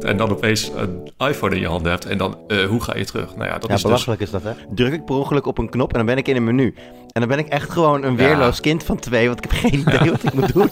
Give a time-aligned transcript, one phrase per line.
[0.00, 3.04] En dan opeens een iPhone in je handen hebt en dan, uh, hoe ga je
[3.04, 3.36] terug?
[3.36, 4.32] Nou ja, dat ja, is belachelijk dus...
[4.32, 4.74] is dat, hè?
[4.74, 6.74] Druk ik per ongeluk op een knop en dan ben ik in een menu.
[7.12, 9.80] En dan ben ik echt gewoon een weerloos kind van twee, want ik heb geen
[9.80, 10.70] idee wat ik moet doen.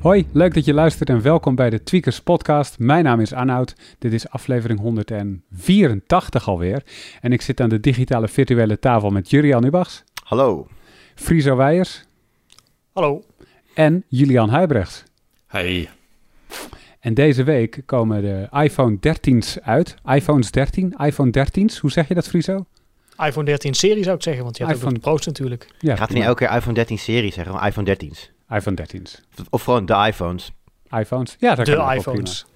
[0.00, 2.78] Hoi, leuk dat je luistert en welkom bij de Tweakers podcast.
[2.78, 3.74] Mijn naam is Arnoud.
[3.98, 6.82] Dit is aflevering 184 alweer.
[7.20, 10.04] En ik zit aan de digitale virtuele tafel met Jurian Ubachs.
[10.24, 10.66] Hallo.
[11.14, 12.04] Friso Weijers.
[12.92, 13.24] Hallo.
[13.74, 15.04] En Julian Huibrechts.
[15.46, 15.88] Hey.
[17.00, 19.94] En deze week komen de iPhone 13's uit.
[20.04, 21.78] iPhones 13, iPhone 13's.
[21.78, 22.64] Hoe zeg je dat, Friso?
[23.24, 24.94] iPhone 13 serie zou ik zeggen, want je hebt iPhone...
[24.94, 25.66] ook de Pro's natuurlijk.
[25.78, 28.30] Ja, Gaat niet elke keer iPhone 13 serie zeggen, of iPhone 13's?
[28.50, 29.20] iPhone 13's.
[29.50, 30.52] Of gewoon de iPhones.
[30.90, 31.36] iPhones?
[31.38, 32.46] Ja, dat de kan iPhones.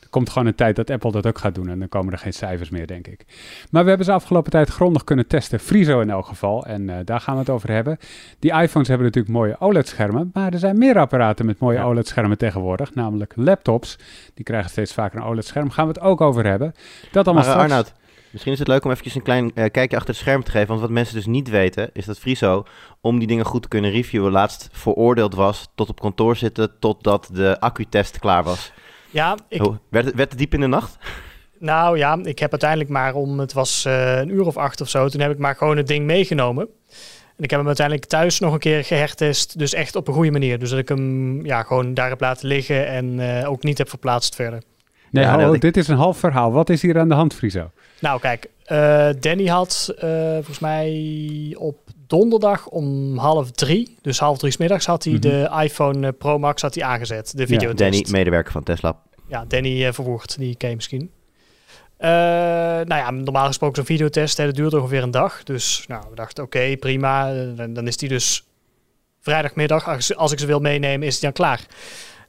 [0.00, 2.18] Er komt gewoon een tijd dat Apple dat ook gaat doen en dan komen er
[2.18, 3.24] geen cijfers meer, denk ik.
[3.70, 5.60] Maar we hebben ze afgelopen tijd grondig kunnen testen.
[5.60, 6.66] Friso in elk geval.
[6.66, 7.98] En uh, daar gaan we het over hebben.
[8.38, 10.30] Die iPhones hebben natuurlijk mooie OLED-schermen.
[10.32, 11.84] Maar er zijn meer apparaten met mooie ja.
[11.84, 12.94] OLED-schermen tegenwoordig.
[12.94, 13.98] Namelijk laptops.
[14.34, 15.70] Die krijgen steeds vaker een OLED-scherm.
[15.70, 16.74] Gaan we het ook over hebben.
[17.12, 17.70] Dat allemaal maar, straks.
[17.70, 17.94] Arnoud,
[18.30, 20.68] Misschien is het leuk om eventjes een klein uh, kijkje achter het scherm te geven.
[20.68, 22.64] Want wat mensen dus niet weten, is dat Friso,
[23.00, 27.28] om die dingen goed te kunnen reviewen, laatst veroordeeld was tot op kantoor zitten totdat
[27.32, 28.72] de accutest klaar was.
[29.10, 29.66] Ja, ik...
[29.66, 30.98] Oh, werd, het, werd het diep in de nacht?
[31.58, 34.88] Nou ja, ik heb uiteindelijk maar om, het was uh, een uur of acht of
[34.88, 36.68] zo, toen heb ik maar gewoon het ding meegenomen.
[37.36, 40.30] En ik heb hem uiteindelijk thuis nog een keer gehertest, dus echt op een goede
[40.30, 40.58] manier.
[40.58, 43.88] Dus dat ik hem ja, gewoon daar heb laten liggen en uh, ook niet heb
[43.88, 44.62] verplaatst verder.
[45.10, 45.60] Nee, ja, hallo, ik...
[45.60, 46.52] dit is een half verhaal.
[46.52, 47.70] Wat is hier aan de hand, Friso?
[48.00, 54.38] Nou, kijk, uh, Danny had uh, volgens mij op donderdag om half drie, dus half
[54.38, 55.30] drie s middags, had hij mm -hmm.
[55.30, 57.78] de iPhone Pro Max had hij aangezet, de videotest.
[57.78, 58.98] Ja, Danny, medewerker van Tesla.
[59.28, 61.10] Ja, Danny uh, Verwoerd, die ken je misschien.
[61.98, 65.42] Uh, nou ja, normaal gesproken zo'n videotest, hè, dat duurt ongeveer een dag.
[65.42, 67.32] Dus nou, we dachten, oké, okay, prima.
[67.54, 68.44] Dan, dan is die dus
[69.20, 71.66] vrijdagmiddag, als, als ik ze wil meenemen, is die dan klaar.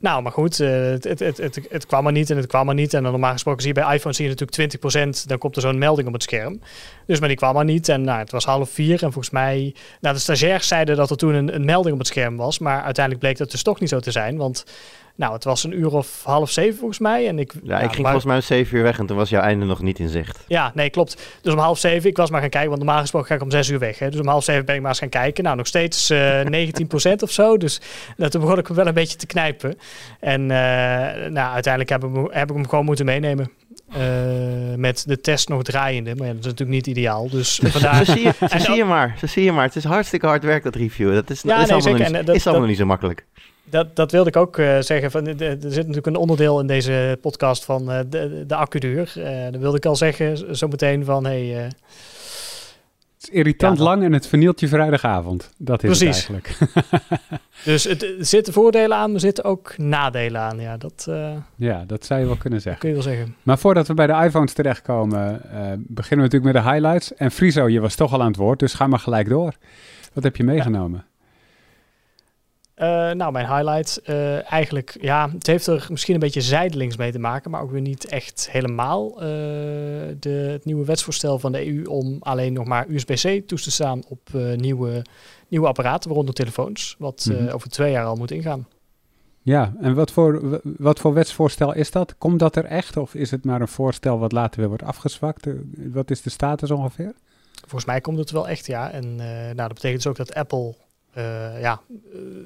[0.01, 2.73] Nou, maar goed, het, het, het, het, het kwam er niet en het kwam er
[2.73, 2.93] niet.
[2.93, 5.61] En dan normaal gesproken zie je bij iPhone zie je natuurlijk 20%, dan komt er
[5.61, 6.61] zo'n melding op het scherm.
[7.05, 8.93] Dus maar die kwam er niet en nou, het was half vier.
[8.93, 12.07] En volgens mij, nou, de stagiairs zeiden dat er toen een, een melding op het
[12.07, 12.59] scherm was.
[12.59, 14.65] Maar uiteindelijk bleek dat dus toch niet zo te zijn, want...
[15.15, 17.27] Nou, het was een uur of half zeven volgens mij.
[17.27, 18.11] En ik, ja, ik ging maar...
[18.11, 20.43] volgens mij om zeven uur weg en toen was jouw einde nog niet in zicht.
[20.47, 21.39] Ja, nee, klopt.
[21.41, 23.51] Dus om half zeven, ik was maar gaan kijken, want normaal gesproken ga ik om
[23.51, 23.99] zes uur weg.
[23.99, 24.09] Hè.
[24.09, 25.43] Dus om half zeven ben ik maar eens gaan kijken.
[25.43, 26.41] Nou, nog steeds uh,
[27.11, 27.57] 19% of zo.
[27.57, 27.81] Dus
[28.17, 29.77] nou, toen begon ik wel een beetje te knijpen.
[30.19, 30.47] En uh,
[31.29, 33.51] nou, uiteindelijk heb ik, heb ik hem gewoon moeten meenemen.
[33.97, 36.15] Uh, met de test nog draaiende.
[36.15, 37.29] Maar ja, dat is natuurlijk niet ideaal.
[37.29, 38.05] Dus vandaar...
[38.05, 39.15] zo zie je, zo zie je maar.
[39.19, 39.65] Zo zie je maar.
[39.65, 41.13] Het is hartstikke hard werk, dat review.
[41.13, 43.25] Dat is, ja, dat is nee, allemaal, niet, dat, is allemaal dat, niet zo makkelijk.
[43.71, 45.11] Dat, dat wilde ik ook uh, zeggen.
[45.11, 49.13] Van, er zit natuurlijk een onderdeel in deze podcast van uh, de, de accuduur.
[49.17, 51.25] Uh, dan wilde ik al zeggen, zometeen van...
[51.25, 51.45] Hey,
[53.13, 55.49] het is irritant ja, lang en het vernielt je vrijdagavond.
[55.57, 56.27] Dat is Precies.
[56.27, 56.71] het eigenlijk.
[57.65, 60.59] dus het, er zitten voordelen aan, maar er zitten ook nadelen aan.
[60.59, 61.07] Ja, dat,
[61.55, 62.81] ja, dat zou je wel kunnen zeggen.
[62.81, 63.35] kun je wel zeggen.
[63.43, 65.41] Maar voordat we bij de iPhones terechtkomen,
[65.77, 67.13] beginnen we natuurlijk met de highlights.
[67.13, 69.53] En Friso, je was toch al aan het woord, dus ga maar gelijk door.
[70.13, 71.03] Wat heb je meegenomen?
[71.05, 71.10] Ja.
[72.81, 74.01] Uh, nou, mijn highlight.
[74.05, 77.71] Uh, eigenlijk, ja, het heeft er misschien een beetje zijdelings mee te maken, maar ook
[77.71, 79.11] weer niet echt helemaal.
[79.11, 79.27] Uh,
[80.19, 84.01] de, het nieuwe wetsvoorstel van de EU om alleen nog maar USB-C toe te staan
[84.07, 85.05] op nieuwe,
[85.47, 87.47] nieuwe apparaten, waaronder telefoons, wat mm -hmm.
[87.47, 88.67] over twee jaar al moet ingaan.
[89.41, 92.15] Ja, en wat voor, wat voor wetsvoorstel is dat?
[92.17, 95.47] Komt dat er echt of is het maar een voorstel wat later weer wordt afgezwakt?
[95.91, 97.13] Wat is de status ongeveer?
[97.59, 98.91] Volgens mij komt het wel echt, ja.
[98.91, 100.75] En nou, dat betekent dus ook dat Apple
[101.17, 101.81] uh, ja,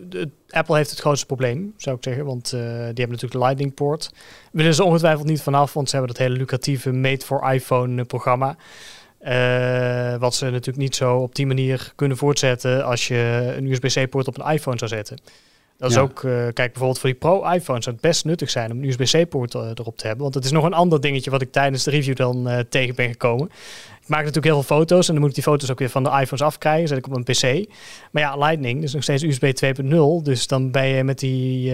[0.09, 2.25] de, Apple heeft het grootste probleem, zou ik zeggen.
[2.25, 4.11] Want uh, die hebben natuurlijk de Lightning Port.
[4.51, 8.55] Willen ze ongetwijfeld niet vanaf, want ze hebben dat hele lucratieve Made for iPhone programma.
[9.21, 14.27] Uh, wat ze natuurlijk niet zo op die manier kunnen voortzetten als je een USB-C-poort
[14.27, 15.17] op een iPhone zou zetten.
[15.77, 16.01] Dat is ja.
[16.01, 19.97] ook, kijk bijvoorbeeld voor die Pro-iPhones zou het best nuttig zijn om een USB-C-poort erop
[19.97, 20.23] te hebben.
[20.23, 23.09] Want het is nog een ander dingetje wat ik tijdens de review dan tegen ben
[23.09, 23.49] gekomen.
[24.05, 26.03] Ik maak natuurlijk heel veel foto's en dan moet ik die foto's ook weer van
[26.03, 26.88] de iPhones afkrijgen.
[26.88, 27.69] Zet ik op een PC.
[28.11, 30.23] Maar ja, Lightning is nog steeds USB 2.0.
[30.23, 31.72] Dus dan ben je met die,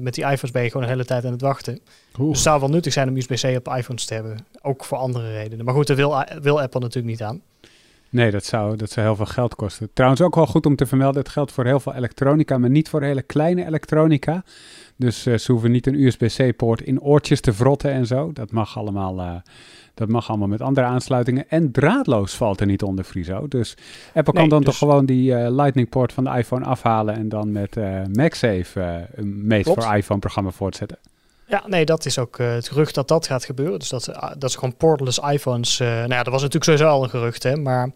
[0.00, 1.72] met die iPhones ben je gewoon de hele tijd aan het wachten.
[1.72, 2.28] Oeh.
[2.28, 4.46] Dus het zou wel nuttig zijn om USB-C op iPhones te hebben.
[4.62, 5.64] Ook voor andere redenen.
[5.64, 7.42] Maar goed, daar wil, wil Apple natuurlijk niet aan.
[8.14, 9.90] Nee, dat zou, dat zou heel veel geld kosten.
[9.92, 12.88] Trouwens ook wel goed om te vermelden, het geldt voor heel veel elektronica, maar niet
[12.88, 14.44] voor hele kleine elektronica.
[14.96, 18.32] Dus uh, ze hoeven niet een USB-C-poort in oortjes te vrotten en zo.
[18.32, 19.34] Dat mag allemaal, uh,
[19.94, 21.48] dat mag allemaal met andere aansluitingen.
[21.48, 23.48] En draadloos valt er niet onder Friso.
[23.48, 23.76] Dus
[24.14, 24.68] Apple nee, kan dan dus...
[24.68, 27.76] toch gewoon die uh, Lightning-poort van de iPhone afhalen en dan met
[28.12, 30.98] MagSafe een Made for iPhone-programma voortzetten.
[31.46, 33.78] Ja, nee, dat is ook het gerucht dat dat gaat gebeuren.
[33.78, 34.04] Dus dat,
[34.38, 35.78] dat is gewoon portless iPhones.
[35.78, 37.56] Nou ja, dat was natuurlijk sowieso al een gerucht, hè.
[37.56, 37.90] Maar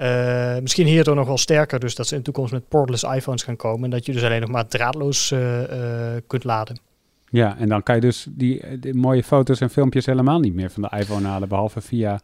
[0.00, 3.42] Uh, misschien hierdoor nog wel sterker, dus dat ze in de toekomst met portless iPhones
[3.42, 3.84] gaan komen.
[3.84, 5.34] En dat je dus alleen nog maar draadloos
[6.26, 6.78] kunt laden.
[7.30, 8.62] Ja, en dan kan je dus die,
[8.94, 12.20] mooie foto's en filmpjes helemaal niet meer van de iPhone halen, behalve via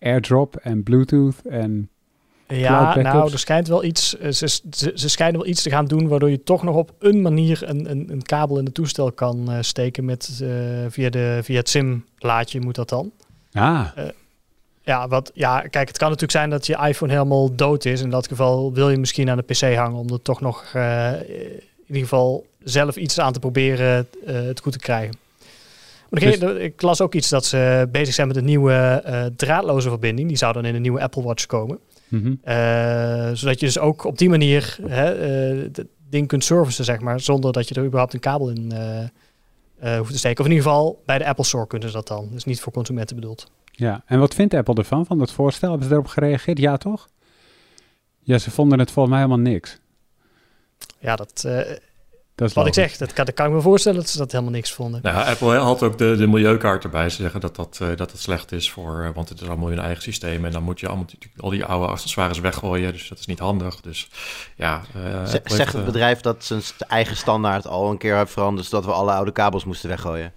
[0.00, 1.88] AirDrop en Bluetooth en
[2.48, 4.18] ja, nou, er schijnt wel iets.
[4.18, 6.94] Eh, ze, ze, ze, schijnen wel iets te gaan doen waardoor je toch nog op
[6.98, 10.42] een manier een, een, een kabel in het toestel kan steken met
[10.88, 13.12] via, de, via het SIM-laadje moet dat dan.
[13.52, 13.86] Ah.
[14.84, 18.00] Ja, wat, ja, kijk, het kan natuurlijk zijn dat je iPhone helemaal dood is.
[18.00, 21.86] In dat geval wil je misschien aan de PC hangen om er toch nog in
[21.86, 25.16] ieder geval zelf iets aan te proberen het goed te krijgen.
[26.10, 26.38] Maar dus...
[26.58, 29.02] ik las ook iets dat ze bezig zijn met een nieuwe
[29.36, 30.28] draadloze verbinding.
[30.28, 31.78] Die zou dan in een nieuwe Apple Watch komen.
[32.08, 32.34] Mhm.
[32.42, 37.52] Eh, zodat je dus ook op die manier het ding kunt servicen, zeg maar, zonder
[37.52, 38.72] dat je er überhaupt een kabel in
[39.96, 40.40] hoeft te steken.
[40.40, 42.28] Of in ieder geval bij de Apple Store kunnen ze dat dan.
[42.32, 43.50] Dus niet voor consumenten bedoeld.
[43.76, 45.70] Ja, en wat vindt Apple ervan, van dat voorstel?
[45.70, 46.58] Hebben ze erop gereageerd?
[46.58, 47.08] Ja, toch?
[48.18, 49.78] Ja, ze vonden het volgens mij helemaal niks.
[50.98, 51.46] Ja, dat,
[52.34, 54.52] dat Wat ik zeg, dat kan, dat kan ik me voorstellen dat ze dat helemaal
[54.52, 55.00] niks vonden.
[55.02, 57.10] Nou, Apple had ook de, de milieukaart erbij.
[57.10, 59.68] Ze zeggen dat dat, uh, dat het slecht is voor, uh, want het is allemaal
[59.68, 60.44] hun eigen systeem.
[60.44, 61.06] En dan moet je allemaal
[61.36, 62.92] al die oude accessoires weggooien.
[62.92, 63.80] Dus dat is niet handig.
[63.80, 64.08] Dus
[64.56, 64.82] ja.
[64.96, 68.92] Uh, zegt het bedrijf dat zijn eigen standaard al een keer heeft veranderd, zodat we
[68.92, 70.32] alle oude kabels moesten weggooien?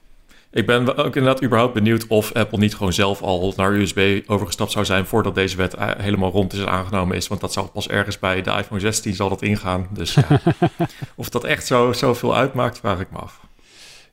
[0.58, 4.72] Ik ben ook inderdaad überhaupt benieuwd of Apple niet gewoon zelf al naar USB overgestapt
[4.72, 7.28] zou zijn voordat deze wet eh, helemaal rond is en aangenomen is.
[7.28, 9.88] Want dat zal pas ergens bij de iPhone 16 zal dat ingaan.
[9.92, 10.42] Dus ja,
[11.16, 13.42] of dat echt zo, zoveel uitmaakt, vraag ik me af.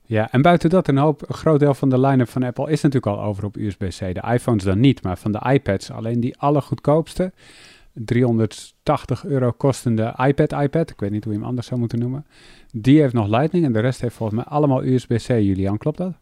[0.07, 2.83] Ja, en buiten dat, een, hoop, een groot deel van de line-up van Apple is
[2.83, 3.99] natuurlijk al over op USB-C.
[3.99, 7.33] De iPhones dan niet, maar van de iPads alleen die allergoedkoopste.
[7.95, 12.27] 380 euro kostende iPad iPad, ik weet niet hoe je hem anders zou moeten noemen.
[12.73, 16.13] Die heeft nog Lightning en de rest heeft volgens mij allemaal USB-C, Julian, klopt dat?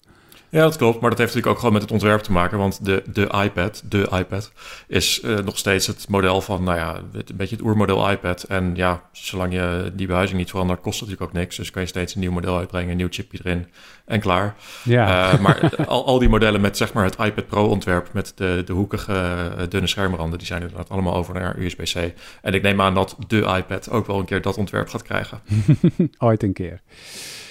[0.52, 1.00] Ja, dat klopt.
[1.00, 2.58] Maar dat heeft natuurlijk ook gewoon met het ontwerp te maken.
[2.58, 4.52] Want de, de iPad, de iPad,
[4.88, 8.42] is uh, nog steeds het model van, nou ja, een beetje het oermodel iPad.
[8.42, 11.56] En ja, zolang je die behuizing niet verandert, kost het natuurlijk ook niks.
[11.56, 13.66] Dus kan je steeds een nieuw model uitbrengen, een nieuw chipje erin
[14.04, 14.54] en klaar.
[14.84, 15.32] Ja.
[15.32, 18.62] Uh, maar al, al die modellen met zeg maar het iPad Pro ontwerp met de,
[18.64, 22.14] de hoekige, uh, dunne schermranden, die zijn inderdaad allemaal over naar USB-C.
[22.42, 25.40] En ik neem aan dat de iPad ook wel een keer dat ontwerp gaat krijgen.
[26.18, 26.80] Ooit een keer.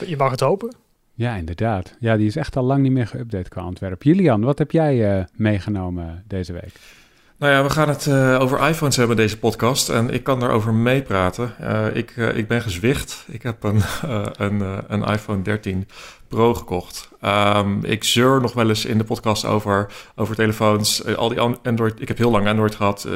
[0.05, 0.89] Je mag het hopen.
[1.21, 1.95] Ja, inderdaad.
[1.99, 4.03] Ja, die is echt al lang niet meer geüpdate qua ontwerp.
[4.03, 6.73] Julian, wat heb jij uh, meegenomen deze week?
[7.37, 9.89] Nou ja, we gaan het uh, over iPhones hebben, deze podcast.
[9.89, 11.53] En ik kan daarover meepraten.
[11.61, 13.25] Uh, ik, ik ben gezwicht.
[13.27, 13.81] Ik heb een,
[14.45, 15.87] een, een iPhone 13
[16.27, 17.09] Pro gekocht.
[17.25, 21.05] Um, ik zeur nog wel eens in de podcast over, over telefoons.
[21.15, 22.01] al die Android.
[22.01, 23.07] Ik heb heel lang Android gehad,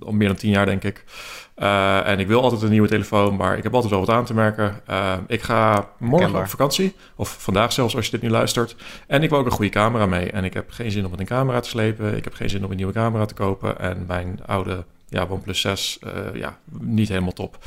[0.00, 1.04] al meer dan tien jaar denk ik.
[1.62, 4.24] Uh, en ik wil altijd een nieuwe telefoon, maar ik heb altijd wel wat aan
[4.24, 4.80] te merken.
[4.90, 6.42] Uh, ik ga morgen Kenbaar.
[6.42, 8.76] op vakantie, of vandaag zelfs als je dit nu luistert.
[9.06, 10.30] En ik wil ook een goede camera mee.
[10.30, 12.16] En ik heb geen zin om met een camera te slepen.
[12.16, 13.78] Ik heb geen zin om een nieuwe camera te kopen.
[13.78, 17.58] En mijn oude ja, OnePlus 6, uh, ja, niet helemaal top.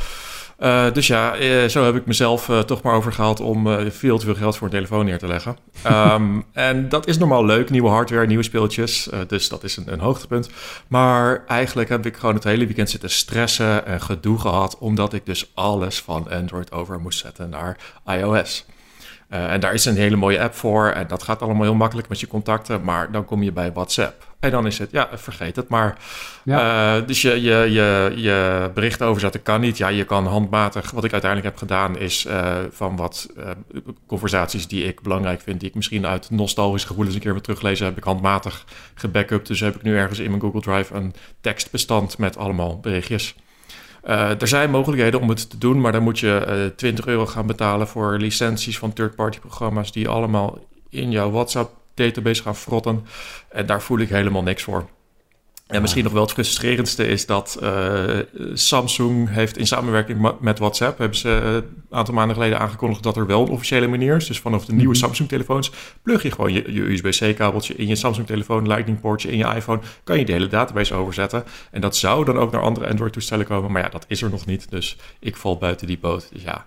[0.59, 4.25] Uh, dus ja, uh, zo heb ik mezelf uh, toch maar overgehaald om veel te
[4.25, 5.57] veel geld voor een telefoon neer te leggen.
[5.87, 9.09] Um, en dat is normaal leuk, nieuwe hardware, nieuwe speeltjes.
[9.27, 10.49] dus dat is een, een, hoogtepunt.
[10.87, 15.25] Maar eigenlijk heb ik gewoon het hele weekend zitten stressen en gedoe gehad, omdat ik
[15.25, 18.65] dus alles van Android over moest zetten naar iOS.
[19.29, 20.87] Uh, en daar is een hele mooie app voor.
[20.87, 22.83] En dat gaat allemaal heel makkelijk met je contacten.
[22.83, 24.33] Maar dan kom je bij WhatsApp.
[24.39, 25.97] En dan is het, ja, vergeet het maar.
[26.43, 26.97] Ja.
[26.97, 29.77] Uh, dus je, je, je, je bericht overzetten kan niet.
[29.77, 30.91] Ja, je kan handmatig.
[30.91, 33.33] Wat ik uiteindelijk heb gedaan is uh, van wat
[34.07, 35.59] conversaties die ik belangrijk vind.
[35.59, 37.85] Die ik misschien uit nostalgische gevoelens een keer wil teruglezen.
[37.85, 39.47] Heb ik handmatig gebackupt.
[39.47, 43.35] Dus heb ik nu ergens in mijn Google Drive een tekstbestand met allemaal berichtjes.
[44.07, 47.25] Uh, er zijn mogelijkheden om het te doen, maar dan moet je uh, 20 euro
[47.25, 50.59] gaan betalen voor licenties van third-party programma's die allemaal
[50.89, 53.05] in jouw WhatsApp-database gaan frotten.
[53.49, 54.85] En daar voel ik helemaal niks voor.
[55.65, 58.03] En misschien nog wel het frustrerendste is dat uh,
[58.53, 60.97] Samsung heeft in samenwerking met WhatsApp...
[60.97, 64.27] hebben ze uh, een aantal maanden geleden aangekondigd dat er wel een officiële manier is.
[64.27, 65.03] Dus vanaf de nieuwe mhm.
[65.03, 68.67] Samsung-telefoons plug je gewoon je, je USB-C-kabeltje in je Samsung-telefoon...
[68.67, 71.43] Lightning-poortje in je iPhone, kan je de hele database overzetten.
[71.71, 73.71] En dat zou dan ook naar andere Android-toestellen komen.
[73.71, 76.29] Maar ja, dat is er nog niet, dus ik val buiten die boot.
[76.33, 76.65] Dus ja,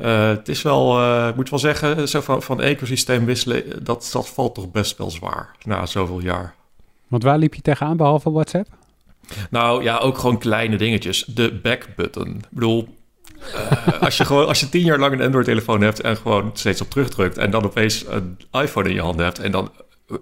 [0.00, 3.84] uh, het is wel, ik moet wel zeggen, zo van, van ecosysteem wisselen...
[3.84, 6.56] Dat, dat valt toch best wel zwaar na zoveel jaar.
[7.08, 8.68] Want waar liep je tegenaan behalve WhatsApp?
[9.50, 11.24] Nou ja, ook gewoon kleine dingetjes.
[11.24, 12.28] De back-button.
[12.28, 12.88] Ik bedoel,
[13.54, 16.80] uh, als, je gewoon, als je tien jaar lang een Android-telefoon hebt en gewoon steeds
[16.80, 19.70] op terugdrukt en dan opeens een iPhone in je hand hebt en dan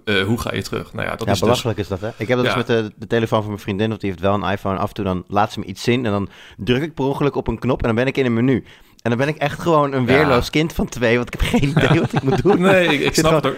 [0.05, 0.93] uh, hoe ga je terug?
[0.93, 1.89] Nou ja, dat ja, is dus- belachelijk dus...
[1.89, 2.23] is dat, hè?
[2.23, 2.55] Ik heb dat ja.
[2.55, 4.77] dus met de, de, telefoon van mijn vriendin, want die heeft wel een iPhone.
[4.77, 7.35] Af en toe dan laat ze me iets zien en dan druk ik per ongeluk
[7.35, 8.63] op een knop en dan ben ik in een menu.
[9.01, 10.49] En dan ben ik echt gewoon een weerloos ja.
[10.49, 12.61] kind van twee, want ik heb geen idee wat ik moet doen.
[12.61, 13.57] Nee, ik, ik snap het ook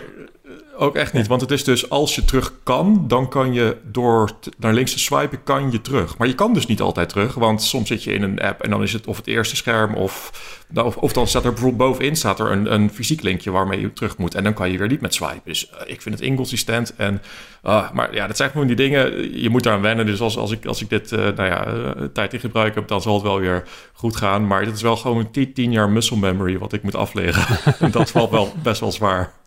[0.80, 1.28] echt niet.
[1.28, 5.00] Want het is dus als je terug kan, dan kan je door naar links te
[5.00, 6.18] swipen, kan je terug.
[6.18, 8.70] Maar je kan dus niet altijd terug, want soms zit je in een app en
[8.70, 10.32] dan is het of het eerste scherm of,
[10.70, 13.80] nou, of, of dan staat er bijvoorbeeld bovenin staat er een, een fysiek linkje waarmee
[13.80, 14.36] je terug moet.
[14.36, 15.42] En dan kan je weer niet met swipen.
[15.46, 16.96] Dus uh, ik vind het inconsistent.
[16.96, 17.22] En,
[17.66, 20.06] uh, maar ja, dat zijn gewoon die dingen, je moet daaraan wennen.
[20.06, 21.66] Dus als, als, ik, als ik dit uh, nou ja,
[22.14, 24.48] tijd in gebruik heb, dan zal het wel weer goed gaan.
[24.48, 27.76] Maar dit is wel gewoon 10, 10 jaar muscle memory wat ik moet afleggen.
[27.80, 29.38] en dat valt wel best wel zwaar.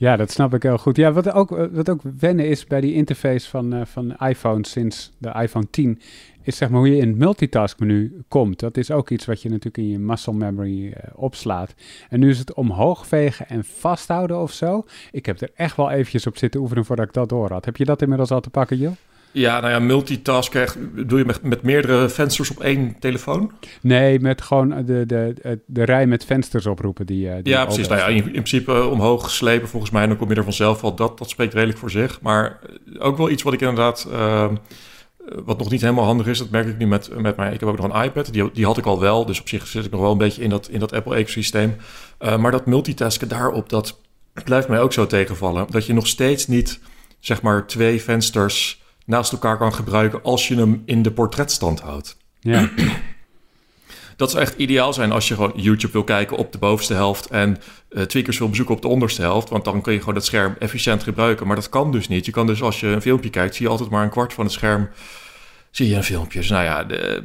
[0.00, 0.96] Ja, dat snap ik heel goed.
[0.96, 5.12] Ja, wat ook, wat ook wennen is bij die interface van, uh, van iPhone sinds
[5.18, 6.00] de iPhone 10,
[6.42, 8.58] is zeg maar hoe je in het multitask menu komt.
[8.58, 11.74] Dat is ook iets wat je natuurlijk in je muscle memory uh, opslaat.
[12.08, 14.84] En nu is het omhoog vegen en vasthouden of zo.
[15.10, 17.64] Ik heb er echt wel eventjes op zitten oefenen voordat ik dat door had.
[17.64, 18.94] Heb je dat inmiddels al te pakken, Jill?
[19.32, 23.52] Ja, nou ja, multitask doe je met, met meerdere vensters op één telefoon?
[23.80, 25.34] Nee, met gewoon de, de,
[25.66, 27.88] de, rij met vensters oproepen die, eh, die Ja, precies.
[27.88, 30.94] Nou ja, in, in, principe omhoog slepen volgens mij, dan kom je er vanzelf al.
[30.94, 32.20] Dat, dat spreekt redelijk voor zich.
[32.20, 32.58] Maar
[32.98, 34.08] ook wel iets wat ik inderdaad...
[34.10, 34.50] Uh,
[35.44, 37.52] wat nog niet helemaal handig is, dat merk ik nu met, met mij.
[37.52, 39.26] Ik heb ook nog een iPad, die, die had ik al wel.
[39.26, 41.76] Dus op zich zit ik nog wel een beetje in dat, in dat Apple-ecosysteem.
[42.20, 44.00] Uh, maar dat multitasken daarop, dat
[44.44, 45.66] blijft mij ook zo tegenvallen.
[45.70, 46.80] Dat je nog steeds niet,
[47.18, 52.16] zeg maar, twee vensters naast elkaar kan gebruiken als je hem in de portretstand houdt.
[52.40, 52.70] Ja.
[54.16, 57.26] Dat zou echt ideaal zijn als je gewoon YouTube wil kijken op de bovenste helft
[57.26, 57.58] en
[57.90, 60.56] uh, tweakers wil bezoeken op de onderste helft, want dan kun je gewoon dat scherm
[60.58, 61.46] efficiënt gebruiken.
[61.46, 62.26] Maar dat kan dus niet.
[62.26, 64.44] Je kan dus als je een filmpje kijkt, zie je altijd maar een kwart van
[64.44, 64.88] het scherm
[65.70, 66.38] zie je een filmpje.
[66.38, 67.22] Dus nou ja, de,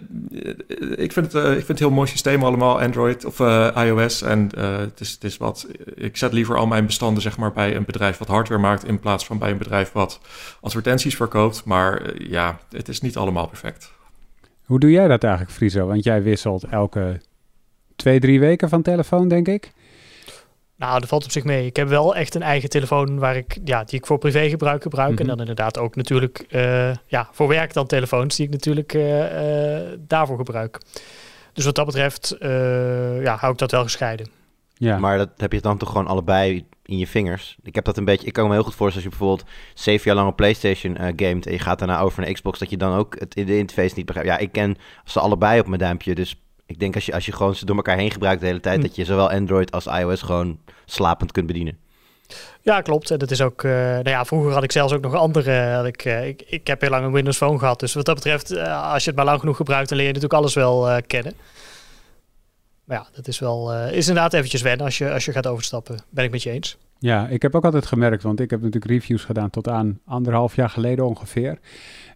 [0.95, 4.21] ik, vind het, uh, ik vind het heel mooi systeem allemaal, Android of uh, iOS.
[4.21, 7.75] En het, is, het is wat, ik zet liever al mijn bestanden zeg maar bij
[7.75, 8.85] een bedrijf wat hardware maakt...
[8.85, 10.19] in plaats van bij een bedrijf wat
[10.61, 11.65] advertenties verkoopt.
[11.65, 13.93] Maar ja, het is niet allemaal perfect.
[14.65, 15.87] Hoe doe jij dat eigenlijk, Friso?
[15.87, 17.21] Want jij wisselt elke
[17.95, 19.71] twee, drie weken van telefoon, denk ik.
[20.77, 21.65] Nou, dat valt op zich mee.
[21.65, 24.81] Ik heb wel echt een eigen telefoon waar ik, ja, die ik voor privé gebruik
[24.81, 25.09] gebruik.
[25.09, 25.21] Mm -hmm.
[25.21, 29.19] En dan inderdaad ook natuurlijk uh, ja, voor werk dan telefoons die ik natuurlijk uh,
[29.19, 30.79] uh, daarvoor gebruik.
[31.53, 32.35] Dus wat dat betreft
[33.21, 34.27] ja, hou ik dat wel gescheiden.
[34.77, 34.97] Ja.
[34.97, 37.57] Maar dat heb je dan toch gewoon allebei in je vingers.
[37.63, 38.27] Ik heb dat een beetje.
[38.27, 41.07] Ik kan me heel goed voorstellen als je bijvoorbeeld zeven jaar lang op PlayStation uh,
[41.15, 43.57] gamet en je gaat daarna over naar Xbox, dat je dan ook het in de
[43.57, 44.29] interface niet begrijpt.
[44.29, 47.31] Ja, ik ken ze allebei op mijn duimpje, dus ik denk als je, als je
[47.31, 48.81] gewoon ze door elkaar heen gebruikt de hele tijd, hm.
[48.81, 51.77] dat je zowel Android als iOS gewoon slapend kunt bedienen.
[52.61, 53.11] Ja, klopt.
[53.11, 53.63] En dat is ook.
[53.63, 55.73] Uh, nou ja, vroeger had ik zelfs ook nog andere.
[55.75, 57.79] Had ik, uh, ik, ik heb heel lang een Windows Phone gehad.
[57.79, 60.13] Dus wat dat betreft, uh, als je het maar lang genoeg gebruikt, dan leer je
[60.13, 61.33] natuurlijk alles wel kennen.
[62.83, 63.73] Maar ja, dat is wel.
[63.73, 65.97] is inderdaad eventjes wennen als je, als je gaat overstappen.
[66.09, 66.77] Ben ik met je eens.
[66.99, 70.55] Ja, ik heb ook altijd gemerkt, want ik heb natuurlijk reviews gedaan tot aan anderhalf
[70.55, 71.59] jaar geleden ongeveer.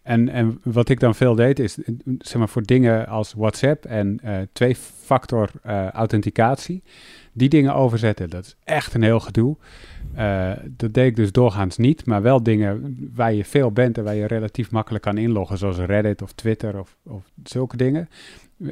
[0.01, 1.77] En, en wat ik dan veel deed is,
[2.19, 6.83] zeg maar, voor dingen als WhatsApp en uh, twee-factor uh, authenticatie,
[7.33, 8.29] die dingen overzetten.
[8.29, 9.55] Dat is echt een heel gedoe.
[10.17, 14.03] Uh, dat deed ik dus doorgaans niet, maar wel dingen waar je veel bent en
[14.03, 18.09] waar je relatief makkelijk kan inloggen, zoals Reddit of Twitter of, of zulke dingen.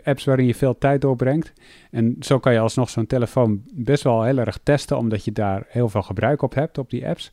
[0.03, 1.53] Apps waarin je veel tijd doorbrengt.
[1.91, 5.65] En zo kan je alsnog zo'n telefoon best wel heel erg testen, omdat je daar
[5.67, 7.31] heel veel gebruik op hebt, op die apps.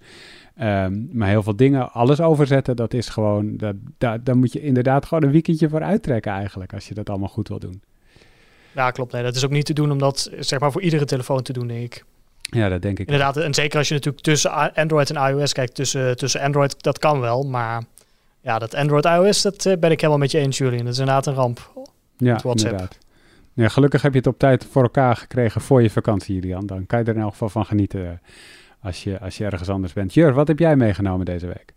[0.61, 4.61] Um, maar heel veel dingen, alles overzetten, dat is gewoon, dat, dat, daar moet je
[4.61, 7.83] inderdaad gewoon een weekendje voor uittrekken eigenlijk, als je dat allemaal goed wil doen.
[8.73, 9.13] Ja, klopt.
[9.13, 11.53] Nee, dat is ook niet te doen om dat zeg maar voor iedere telefoon te
[11.53, 12.05] doen, denk ik.
[12.41, 13.07] Ja, dat denk ik.
[13.07, 16.99] Inderdaad, en zeker als je natuurlijk tussen Android en iOS kijkt, tussen, tussen Android, dat
[16.99, 17.85] kan wel, maar
[18.41, 20.85] ja, dat Android iOS, dat uh, ben ik helemaal met je eens, Julian.
[20.85, 21.73] Dat is inderdaad een ramp.
[22.17, 22.99] Ja, inderdaad.
[23.53, 26.67] Ja, gelukkig heb je het op tijd voor elkaar gekregen voor je vakantie, Julian.
[26.67, 28.21] Dan kan je er in elk geval van genieten
[28.85, 30.15] als je, als je ergens anders bent.
[30.15, 31.73] Jur, wat heb jij meegenomen deze week?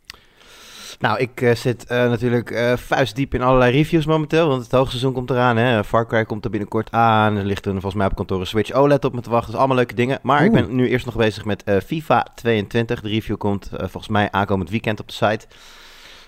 [1.00, 5.14] Nou, ik uh, zit uh, natuurlijk uh, vuistdiep in allerlei reviews momenteel, want het hoogseizoen
[5.14, 5.58] komt eraan.
[5.58, 5.84] Hè?
[5.84, 7.38] Far Cry komt er binnenkort aan.
[7.38, 9.50] Er ligt er volgens mij op kantoor een Switch OLED op me te wachten.
[9.50, 10.20] Dus allemaal leuke dingen.
[10.22, 10.46] Maar Oeh.
[10.46, 13.02] ik ben nu eerst nog bezig met FIFA 22.
[13.02, 15.48] De review komt volgens mij aankomend weekend op de site.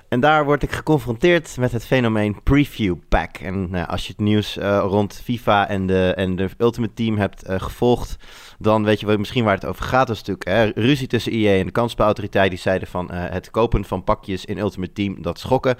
[0.09, 3.37] En daar word ik geconfronteerd met het fenomeen Preview Pack.
[3.37, 7.43] En nou, als je het nieuws rond FIFA en de, en de Ultimate Team hebt
[7.47, 8.17] gevolgd
[8.59, 10.07] dan weet je wel, misschien waar het over gaat.
[10.07, 12.49] Dat is natuurlijk hè, ruzie tussen EA en de kansspelautoriteit.
[12.49, 15.77] Die zeiden van uh, het kopen van pakjes in Ultimate Team, dat schokken.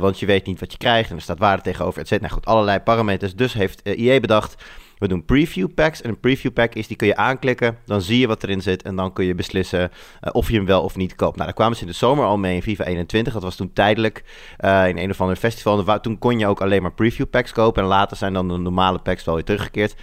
[0.00, 2.28] Want je weet niet wat je krijgt en er staat waarde tegenover, et cetera.
[2.28, 3.34] Nou goed, allerlei parameters.
[3.34, 4.64] Dus heeft EA bedacht,
[5.00, 6.02] we doen preview packs.
[6.02, 7.76] En een preview pack is, die kun je aanklikken.
[7.84, 8.82] Dan zie je wat erin zit.
[8.82, 11.34] En dan kun je beslissen uh, of je hem wel of niet koopt.
[11.34, 13.32] Nou, daar kwamen ze in de zomer al mee in FIFA 21.
[13.32, 14.24] Dat was toen tijdelijk
[14.64, 16.00] uh, in een of ander festival.
[16.00, 17.82] Toen kon je ook alleen maar preview packs kopen.
[17.82, 19.94] En later zijn dan de normale packs wel weer teruggekeerd.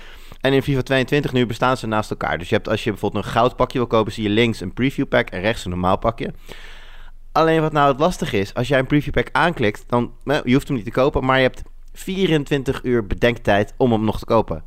[0.41, 2.37] En in FIFA 22 nu bestaan ze naast elkaar.
[2.37, 4.73] Dus je hebt als je bijvoorbeeld een goud pakje wil kopen, zie je links een
[4.73, 6.33] preview pack en rechts een normaal pakje.
[7.31, 10.67] Alleen wat nou het lastige is, als jij een preview pack aanklikt, dan, je hoeft
[10.67, 11.61] hem niet te kopen, maar je hebt
[11.93, 14.63] 24 uur bedenktijd om hem nog te kopen.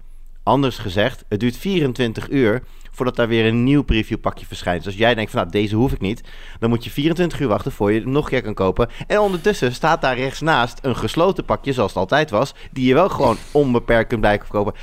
[0.51, 4.79] Anders gezegd, het duurt 24 uur voordat daar weer een nieuw previewpakje verschijnt.
[4.79, 6.21] Dus als jij denkt van nou, deze hoef ik niet,
[6.59, 8.89] dan moet je 24 uur wachten voor je hem nog een keer kan kopen.
[9.07, 12.95] En ondertussen staat daar rechts naast een gesloten pakje, zoals het altijd was, die je
[12.95, 14.75] wel gewoon onbeperkt kunt blijven kopen.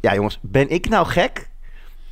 [0.00, 1.48] Ja jongens, ben ik nou gek?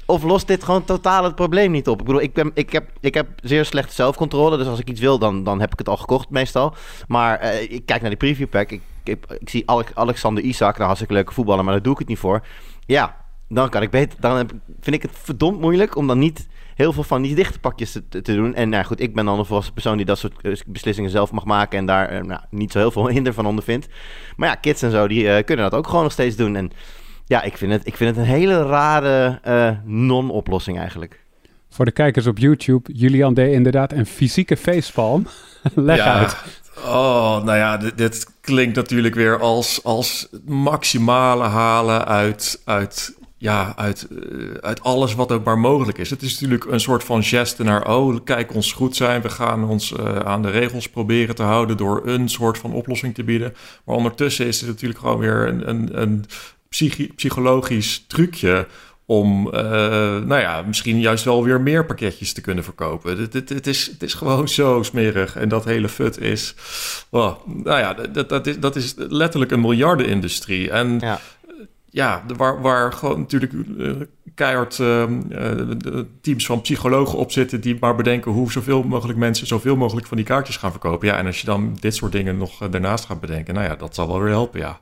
[0.07, 2.01] Of lost dit gewoon totaal het probleem niet op?
[2.01, 4.57] Ik bedoel, ik, ben, ik, heb, ik heb zeer slechte zelfcontrole.
[4.57, 6.75] Dus als ik iets wil, dan, dan heb ik het al gekocht meestal.
[7.09, 8.71] Maar uh, ik kijk naar die preview pack.
[8.71, 12.09] Ik, ik, ik zie Alexander Isaac, nou hartstikke leuke voetballer, maar daar doe ik het
[12.09, 12.43] niet voor.
[12.87, 13.17] Ja,
[13.49, 14.21] dan kan ik beter.
[14.21, 17.59] Dan heb, vind ik het verdomd moeilijk om dan niet heel veel van die dichte
[17.59, 18.55] pakjes te, te doen.
[18.55, 21.33] En nou goed, ik ben dan een volwassen persoon die dat soort eh, beslissingen zelf
[21.33, 23.89] mag maken en daar uh, nou, niet zo heel veel hinder van ondervindt.
[24.37, 26.57] Maar ja, kids en zo, die uh, kunnen dat ook gewoon nog steeds doen.
[26.57, 26.71] En
[27.27, 29.41] ja, ik vind het, ik vind het een hele rare
[29.85, 31.23] non-oplossing eigenlijk.
[31.69, 35.27] Voor de kijkers op YouTube, Julian deed inderdaad een fysieke facepalm.
[35.75, 36.19] Leg ja.
[36.19, 36.63] uit.
[36.85, 44.07] Oh, nou ja, dit, klinkt natuurlijk weer als, als maximale halen uit, uit, ja, uit,
[44.11, 46.11] uh, uit alles wat ook maar mogelijk is.
[46.11, 49.23] Het is natuurlijk een soort van geste naar, oh, kijk ons goed zijn.
[49.23, 53.15] We gaan ons uh, aan de regels proberen te houden door een soort van oplossing
[53.15, 53.55] te bieden.
[53.85, 56.25] Maar ondertussen is het natuurlijk gewoon weer een, een, een
[57.15, 58.67] psychologisch trucje
[59.07, 59.53] om, uh,
[60.19, 63.19] nou ja, misschien juist wel weer meer pakketjes te kunnen verkopen.
[63.19, 65.37] Het, het, het, is, het is gewoon zo smerig.
[65.37, 66.55] En dat hele fut is,
[67.11, 70.71] oh, nou ja, dat, dat, is, dat is letterlijk een miljardenindustrie.
[70.71, 71.21] En ja,
[71.91, 73.93] ja waar, waar gewoon natuurlijk uh,
[74.35, 75.05] keihard uh,
[76.21, 77.61] teams van psychologen op zitten...
[77.61, 79.47] die maar bedenken hoe zoveel mogelijk mensen...
[79.47, 81.09] zoveel mogelijk van die kaartjes gaan verkopen.
[81.09, 83.55] Ja, en als je dan dit soort dingen nog daarnaast gaat bedenken...
[83.55, 84.81] nou ja, dat zal wel weer helpen, ja.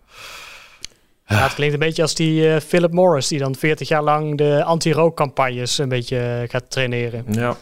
[1.27, 4.39] Ja, het klinkt een beetje als die uh, Philip Morris, die dan 40 jaar lang
[4.39, 7.25] de anti-rookcampagnes een beetje eh, gaat traineren.
[7.31, 7.57] Ja.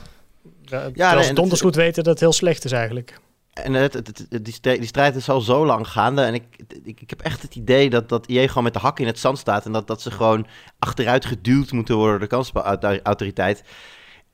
[0.73, 3.21] Uh, ja, nee, donders goed weten dat het heel slecht is eigenlijk.
[3.53, 6.23] En het, het, die, die, strijd is al zo lang gaande.
[6.23, 6.45] En ik,
[6.85, 9.19] ik, ik heb echt het idee dat, dat IE gewoon met de hak in het
[9.19, 9.65] zand staat.
[9.65, 10.47] En dat, dat ze gewoon
[10.79, 13.63] achteruit geduwd moeten worden door de kansspelautoriteit.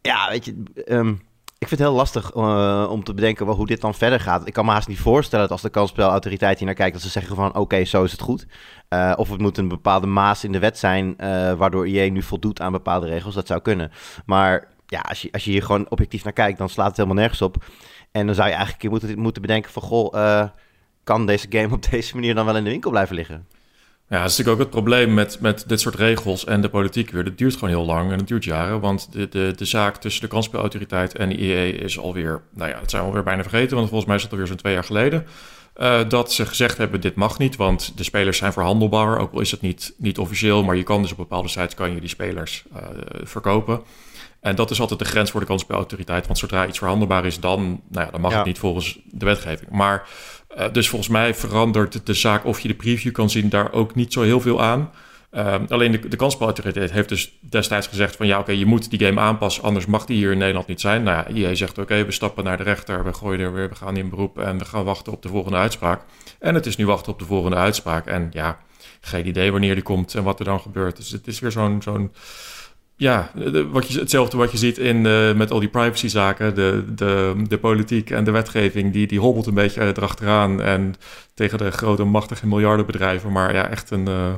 [0.01, 1.26] Ja, weet je, um,
[1.59, 4.47] ik vind het heel lastig uh, om te bedenken hoe dit dan verder gaat.
[4.47, 6.93] Ik kan me haast niet voorstellen dat als de kansspelautoriteit hier naar kijkt...
[6.93, 8.47] dat ze zeggen van oké, zo is het goed.
[8.89, 11.15] Uh, of het moet een bepaalde maas in de wet zijn...
[11.21, 13.35] Uh, waardoor IE nu voldoet aan bepaalde regels.
[13.35, 13.91] Dat zou kunnen.
[14.27, 16.59] Maar ja, als je, als je hier gewoon objectief naar kijkt...
[16.59, 17.65] dan slaat het helemaal nergens op.
[18.11, 19.83] En dan zou je eigenlijk moeten, moeten bedenken van...
[19.83, 20.45] goh,
[21.05, 23.47] kan deze game op deze manier dan wel in de winkel blijven liggen?
[24.09, 27.11] Ja, dat is natuurlijk ook het probleem met, met dit soort regels en de politiek
[27.11, 27.25] weer.
[27.25, 28.81] Dat duurt gewoon heel lang en het duurt jaren.
[28.81, 32.43] Want de, de, de zaak tussen de kansspelautoriteit en de IE is alweer...
[32.55, 33.77] Nou ja, dat zijn we alweer bijna vergeten.
[33.77, 35.27] Want volgens mij is het alweer zo'n twee jaar geleden...
[35.81, 39.19] Uh, dat ze gezegd hebben, dit mag niet, want de spelers zijn verhandelbaar.
[39.19, 41.95] Ook al is het niet, niet officieel, maar je kan dus op bepaalde sites kan
[41.95, 42.83] je die spelers uh,
[43.23, 43.81] verkopen.
[44.41, 46.27] En dat is altijd de grens voor de kansspelautoriteit.
[46.27, 48.37] Want zodra iets verhandelbaar is, dan, nou ja, dan mag ja.
[48.37, 49.71] het niet volgens de wetgeving.
[49.71, 50.09] Maar
[50.57, 53.95] uh, dus volgens mij verandert de zaak of je de preview kan zien daar ook
[53.95, 54.91] niet zo heel veel aan.
[55.33, 59.05] Uh, alleen de, de kansspelautoriteit heeft dus destijds gezegd van ja, oké, je moet die
[59.07, 61.03] game aanpassen, anders mag die hier in Nederland niet zijn.
[61.03, 63.97] Nou ja, zegt oké, we stappen naar de rechter, we gooien er weer, we gaan
[63.97, 66.01] in beroep en we gaan wachten op de volgende uitspraak.
[66.39, 68.07] En het is nu wachten op de volgende uitspraak.
[68.07, 68.59] En ja,
[69.01, 70.97] geen idee wanneer die komt en wat er dan gebeurt.
[70.97, 72.13] Dus het is weer zo'n zo'n
[72.97, 73.31] ja,
[73.71, 76.55] wat je, hetzelfde wat je ziet in, uh, met al die privacyzaken.
[76.55, 80.63] De, de, de politiek en de wetgeving, die, die hobbelt een beetje erachteraan.
[80.63, 80.95] En
[81.35, 83.33] tegen de grote, machtige miljardenbedrijven.
[83.33, 84.35] Maar ja, echt een, uh,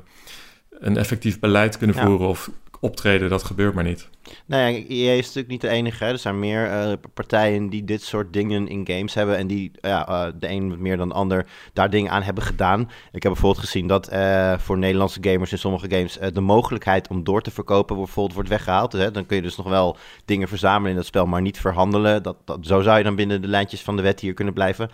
[0.70, 4.08] een effectief beleid kunnen voeren of optreden, dat gebeurt maar niet.
[4.46, 6.04] Nou ja, EA is natuurlijk niet de enige.
[6.04, 9.36] Er zijn meer uh, partijen die dit soort dingen in games hebben.
[9.36, 12.80] En die, ja, uh, de een meer dan de ander, daar dingen aan hebben gedaan.
[13.12, 17.24] Ik heb bijvoorbeeld gezien dat uh, voor Nederlandse gamers in sommige games de mogelijkheid om
[17.24, 18.92] door te verkopen bijvoorbeeld wordt weggehaald.
[18.92, 19.10] Hè.
[19.10, 22.22] Dan kun je dus nog wel dingen verzamelen in dat spel, maar niet verhandelen.
[22.22, 24.90] Dat, dat, zo zou je dan binnen de lijntjes van de wet hier kunnen blijven.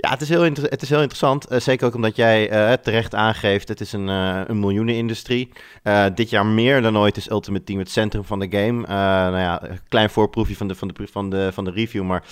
[0.00, 1.46] Ja, het is heel, het is interessant.
[1.48, 2.48] zeker ook omdat jij
[2.82, 5.52] terecht aangeeft, het is een, een miljoenenindustrie.
[6.14, 8.82] dit jaar meer dan ooit is Ultimate Team het centrum van de game.
[8.82, 12.04] Uh, nou ja, klein voorproefje van de, van de, van de, van de review.
[12.04, 12.24] Maar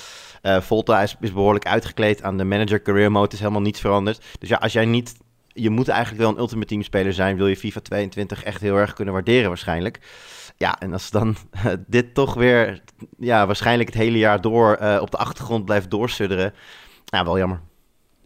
[0.42, 3.32] uh, Volta is, behoorlijk uitgekleed aan de manager career mode.
[3.32, 4.24] is helemaal niets veranderd.
[4.38, 5.16] Dus ja, als jij niet...
[5.46, 7.36] Je moet eigenlijk wel een Ultimate Team speler zijn.
[7.36, 10.00] Wil je FIFA 22 echt heel erg kunnen waarderen waarschijnlijk.
[10.56, 12.80] Ja, en als dan uh, dit toch weer...
[13.18, 16.54] Ja, waarschijnlijk het hele jaar door op de achtergrond blijft doorsudderen.
[17.08, 17.60] Ja, wel jammer.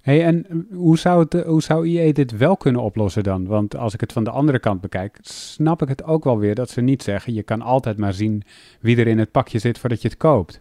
[0.03, 3.47] Hey, en hoe zou, het, hoe zou IE dit wel kunnen oplossen dan?
[3.47, 6.55] Want als ik het van de andere kant bekijk, snap ik het ook wel weer
[6.55, 8.43] dat ze niet zeggen: je kan altijd maar zien
[8.81, 10.61] wie er in het pakje zit voordat je het koopt.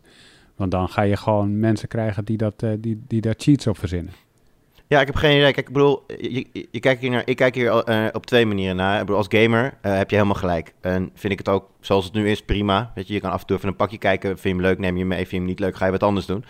[0.55, 3.77] Want dan ga je gewoon mensen krijgen die, dat, uh, die, die daar cheats op
[3.77, 4.13] verzinnen.
[4.88, 5.53] Ja, ik heb geen idee.
[5.53, 8.75] Kijk, ik bedoel, je, je kijkt hier naar, ik kijk hier uh, op twee manieren
[8.75, 8.93] naar.
[8.93, 10.73] Ik bedoel, als gamer uh, heb je helemaal gelijk.
[10.81, 12.91] En vind ik het ook, zoals het nu is, prima.
[12.95, 14.29] Weet je, je kan af en toe even een pakje kijken.
[14.29, 15.17] Vind je hem leuk, neem je hem mee.
[15.17, 16.45] Vind je hem niet leuk, ga je wat anders doen.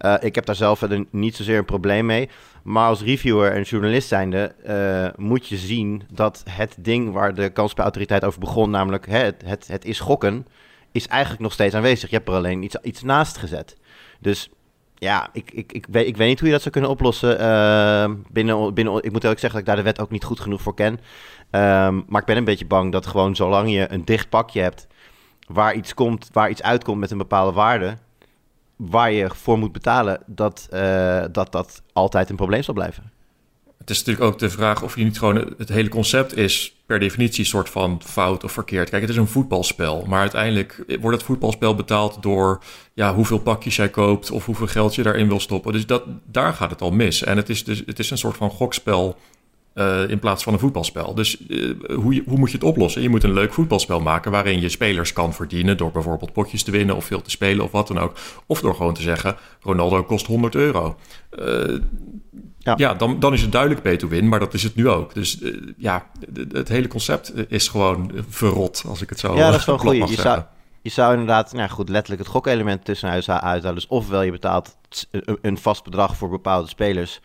[0.00, 2.28] Uh, ik heb daar zelf niet zozeer een probleem mee.
[2.62, 7.48] Maar als reviewer en journalist zijnde uh, moet je zien dat het ding waar de
[7.48, 10.46] kansspelautoriteit over begon, namelijk het, het, het is gokken,
[10.92, 12.10] is eigenlijk nog steeds aanwezig.
[12.10, 13.76] Je hebt er alleen iets, iets naast gezet.
[14.20, 14.50] Dus
[14.94, 17.40] ja, ik, ik, ik, weet, ik weet niet hoe je dat zou kunnen oplossen.
[17.40, 20.40] Uh, binnen, binnen, ik moet ook zeggen dat ik daar de wet ook niet goed
[20.40, 20.92] genoeg voor ken.
[20.92, 24.86] Um, maar ik ben een beetje bang dat gewoon zolang je een dicht pakje hebt
[25.46, 27.96] waar iets komt, waar iets uitkomt met een bepaalde waarde,
[28.76, 33.12] waar je voor moet betalen, dat uh, dat, dat altijd een probleem zal blijven.
[33.78, 36.98] Het is natuurlijk ook de vraag of je niet gewoon het hele concept is per
[36.98, 38.90] definitie een soort van fout of verkeerd.
[38.90, 42.62] Kijk, het is een voetbalspel, maar uiteindelijk wordt het voetbalspel betaald door
[42.94, 45.72] ja, hoeveel pakjes jij koopt of hoeveel geld je daarin wil stoppen.
[45.72, 47.22] Dus dat, daar gaat het al mis.
[47.22, 49.18] En het is dus het is een soort van gokspel
[49.74, 51.14] uh, in plaats van een voetbalspel.
[51.14, 53.02] Dus uh, hoe, hoe moet je het oplossen?
[53.02, 56.70] Je moet een leuk voetbalspel maken waarin je spelers kan verdienen door bijvoorbeeld potjes te
[56.70, 58.16] winnen of veel te spelen of wat dan ook.
[58.46, 60.96] Of door gewoon te zeggen, Ronaldo kost 100 euro.
[61.38, 61.78] Uh,
[62.58, 64.88] ja, ja dan, dan is het duidelijk pay to win, maar dat is het nu
[64.88, 65.14] ook.
[65.14, 65.38] Dus
[65.76, 66.06] ja,
[66.52, 70.08] het hele concept is gewoon verrot, als ik het zo Ja, dat is wel goed.
[70.08, 70.42] Je zou,
[70.82, 73.74] je zou inderdaad, nou goed, letterlijk het gokelement tussenuit uithalen.
[73.74, 74.76] Dus ofwel je betaalt
[75.40, 77.20] een vast bedrag voor bepaalde spelers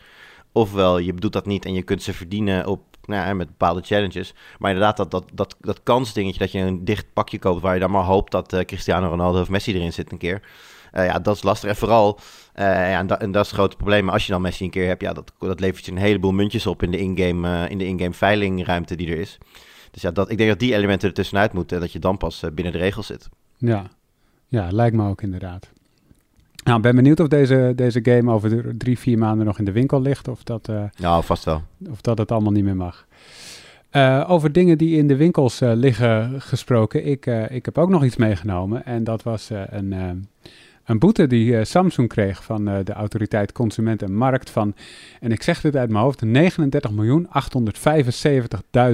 [0.52, 4.34] Ofwel, je doet dat niet en je kunt ze verdienen op, nou, met bepaalde challenges.
[4.58, 7.62] Maar inderdaad, dat, dat, dat, dat kansdingetje dat je een dicht pakje koopt...
[7.62, 10.42] waar je dan maar hoopt dat uh, Cristiano Ronaldo of Messi erin zit een keer...
[10.92, 11.68] Uh, ja, dat is lastig.
[11.68, 12.18] En vooral,
[12.56, 14.08] uh, ja, en, dat, is het grote probleem.
[14.08, 16.66] Als je dan Messi een keer hebt, ja, dat, dat levert je een heleboel muntjes
[16.66, 19.38] op in de in-game in de in-game veilingruimte die er is.
[19.90, 22.16] Dus ja, dat, ik denk dat die elementen er tussenuit moeten en dat je dan
[22.16, 23.28] pas binnen de regels zit.
[23.56, 23.90] Ja.
[24.48, 25.70] ja, lijkt me ook inderdaad.
[26.64, 29.72] Nou, ik ben benieuwd of deze, deze game over drie, vier maanden nog in de
[29.72, 30.28] winkel ligt.
[30.28, 31.62] Of dat, uh, nou, vast wel.
[31.90, 33.06] Of dat het allemaal niet meer mag.
[33.92, 37.06] Uh, over dingen die in de winkels uh, liggen gesproken.
[37.06, 38.84] Ik, ik heb ook nog iets meegenomen.
[38.84, 39.92] En dat was een,
[40.84, 44.50] een boete die Samsung kreeg van de autoriteit Consument en Markt.
[44.50, 44.74] Van,
[45.20, 46.24] en ik zeg dit uit mijn hoofd,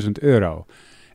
[0.05, 0.67] 39.875.000 euro.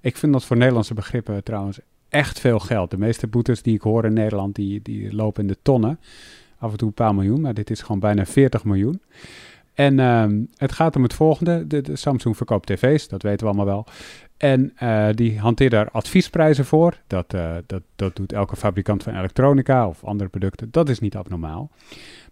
[0.01, 2.91] Ik vind dat voor Nederlandse begrippen trouwens echt veel geld.
[2.91, 5.99] De meeste boetes die ik hoor in Nederland, die, die lopen in de tonnen
[6.61, 9.01] af en toe een paar miljoen, maar dit is gewoon bijna 40 miljoen.
[9.73, 11.67] En uh, het gaat om het volgende.
[11.67, 13.85] De, Samsung verkoopt tv's, dat weten we allemaal wel.
[14.37, 16.97] En uh, die hanteert daar adviesprijzen voor.
[17.07, 20.67] Dat, uh, dat, dat doet elke fabrikant van elektronica of andere producten.
[20.71, 21.71] Dat is niet abnormaal.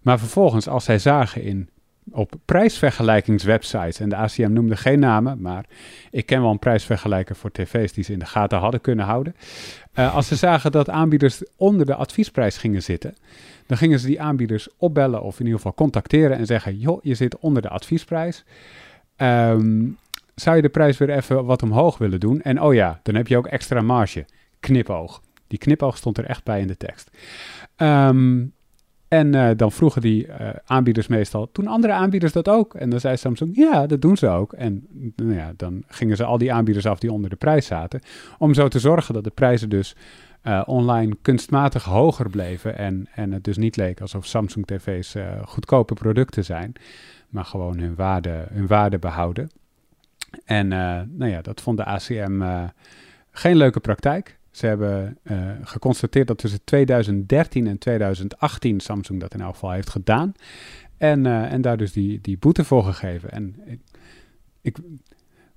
[0.02, 1.68] Maar vervolgens, als zij zagen in,
[2.10, 5.64] op prijsvergelijkingswebsites, en de ACM noemde geen namen, maar
[6.10, 9.34] ik ken wel een prijsvergelijker voor tv's die ze in de gaten hadden kunnen houden.
[9.94, 13.14] Uh, als ze zagen dat aanbieders onder de adviesprijs gingen zitten,
[13.70, 17.14] dan gingen ze die aanbieders opbellen of in ieder geval contacteren en zeggen: joh, je
[17.14, 18.44] zit onder de adviesprijs.
[19.16, 19.98] Um,
[20.34, 22.40] zou je de prijs weer even wat omhoog willen doen?
[22.40, 24.24] En oh ja, dan heb je ook extra marge.
[24.60, 25.22] Knipoog.
[25.46, 27.10] Die knipoog stond er echt bij in de tekst.
[27.76, 28.52] Um,
[29.08, 32.74] en uh, dan vroegen die uh, aanbieders meestal, toen andere aanbieders dat ook?
[32.74, 34.52] En dan zei Samsung, ja, dat doen ze ook.
[34.52, 38.00] En nou ja, dan gingen ze al die aanbieders af die onder de prijs zaten,
[38.38, 39.96] om zo te zorgen dat de prijzen dus
[40.42, 42.78] uh, online kunstmatig hoger bleven.
[42.78, 46.72] En, en het dus niet leek alsof Samsung TV's uh, goedkope producten zijn,
[47.28, 49.50] maar gewoon hun waarde, hun waarde behouden.
[50.44, 52.66] En uh, nou ja, dat vond de ACM
[53.30, 54.38] geen leuke praktijk.
[54.50, 55.18] Ze hebben
[55.62, 60.32] geconstateerd dat tussen 2013 en 2018 Samsung dat in elk geval heeft gedaan.
[60.96, 63.30] En, en daar dus die, die boete voor gegeven.
[63.30, 63.56] En
[64.60, 64.76] ik,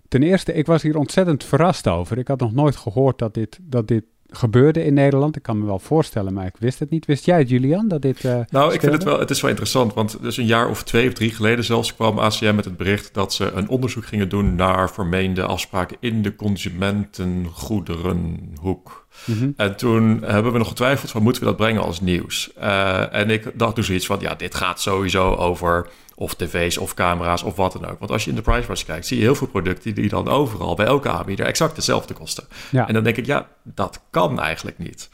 [0.07, 2.17] ten eerste, ik was hier ontzettend verrast over.
[2.17, 5.35] Ik had nog nooit gehoord dat dit, dat dit gebeurde in Nederland.
[5.35, 7.05] Ik kan me wel voorstellen, maar ik wist het niet.
[7.05, 9.49] Wist jij het, Julian, dat dit uh, Nou, ik vind het wel, het is wel
[9.49, 12.77] interessant, want dus een jaar of twee of drie geleden zelfs kwam ACM met het
[12.77, 19.07] bericht dat ze een onderzoek gingen doen naar vermeende afspraken in de consumentengoederenhoek.
[19.25, 22.51] Mm En toen hebben we nog getwijfeld van moeten we dat brengen als nieuws.
[22.57, 26.93] Uh, en ik dacht dus iets van, ja, dit gaat sowieso over of tv's of
[26.93, 27.99] camera's of wat dan ook.
[27.99, 30.27] Want als je in de price watch kijkt, zie je heel veel producten die dan
[30.27, 32.43] overal bij elke aanbieder exact dezelfde kosten.
[32.71, 32.87] Ja.
[32.87, 35.09] En dan denk ik, ja, dat kan eigenlijk niet.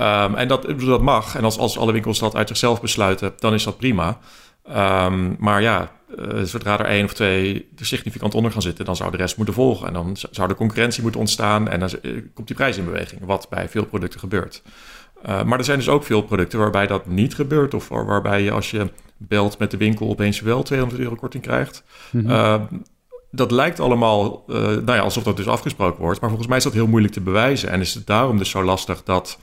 [0.00, 1.36] Um, en dat, dat mag.
[1.36, 4.18] En als, als alle winkels dat uit zichzelf besluiten, dan is dat prima.
[4.76, 8.96] Um, maar ja, uh, zodra er één of twee er significant onder gaan zitten, dan
[8.96, 9.86] zou de rest moeten volgen.
[9.86, 13.20] En dan zou de concurrentie moeten ontstaan en dan uh, komt die prijs in beweging,
[13.24, 14.62] wat bij veel producten gebeurt.
[15.28, 18.50] Uh, maar er zijn dus ook veel producten waarbij dat niet gebeurt, of waarbij je
[18.50, 21.84] als je belt met de winkel opeens wel 200 euro korting krijgt.
[22.10, 22.68] Mm -hmm.
[23.30, 26.72] dat lijkt allemaal, nou ja, alsof dat dus afgesproken wordt, maar volgens mij is dat
[26.72, 27.68] heel moeilijk te bewijzen.
[27.68, 29.38] En is het daarom dus zo lastig dat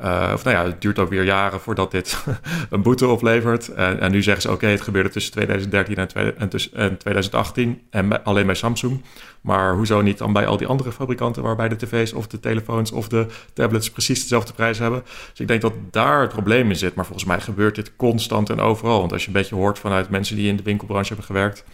[0.00, 2.24] Uh, of nou ja, het duurt ook weer jaren voordat dit
[2.70, 3.68] een boete oplevert.
[3.68, 8.24] En, en nu zeggen ze, oké, het gebeurde tussen 2013 en, en, en 2018 en
[8.24, 9.02] alleen bij Samsung.
[9.40, 12.92] Maar hoezo niet dan bij al die andere fabrikanten waarbij de tv's of de telefoons
[12.92, 15.02] of de tablets precies dezelfde prijs hebben?
[15.30, 16.94] Dus ik denk dat daar het probleem in zit.
[16.94, 18.98] Maar volgens mij gebeurt dit constant en overal.
[18.98, 21.64] Want als je een beetje hoort vanuit mensen die in de winkelbranche hebben gewerkt,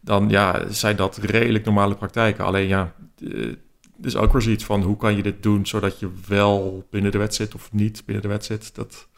[0.00, 2.44] dan ja, zijn dat redelijk normale praktijken.
[2.44, 2.92] Alleen ja,
[4.02, 7.18] dus ook weer zoiets van hoe kan je dit doen zodat je wel binnen de
[7.18, 8.74] wet zit of niet binnen de wet zit.
[8.74, 9.08] Dat...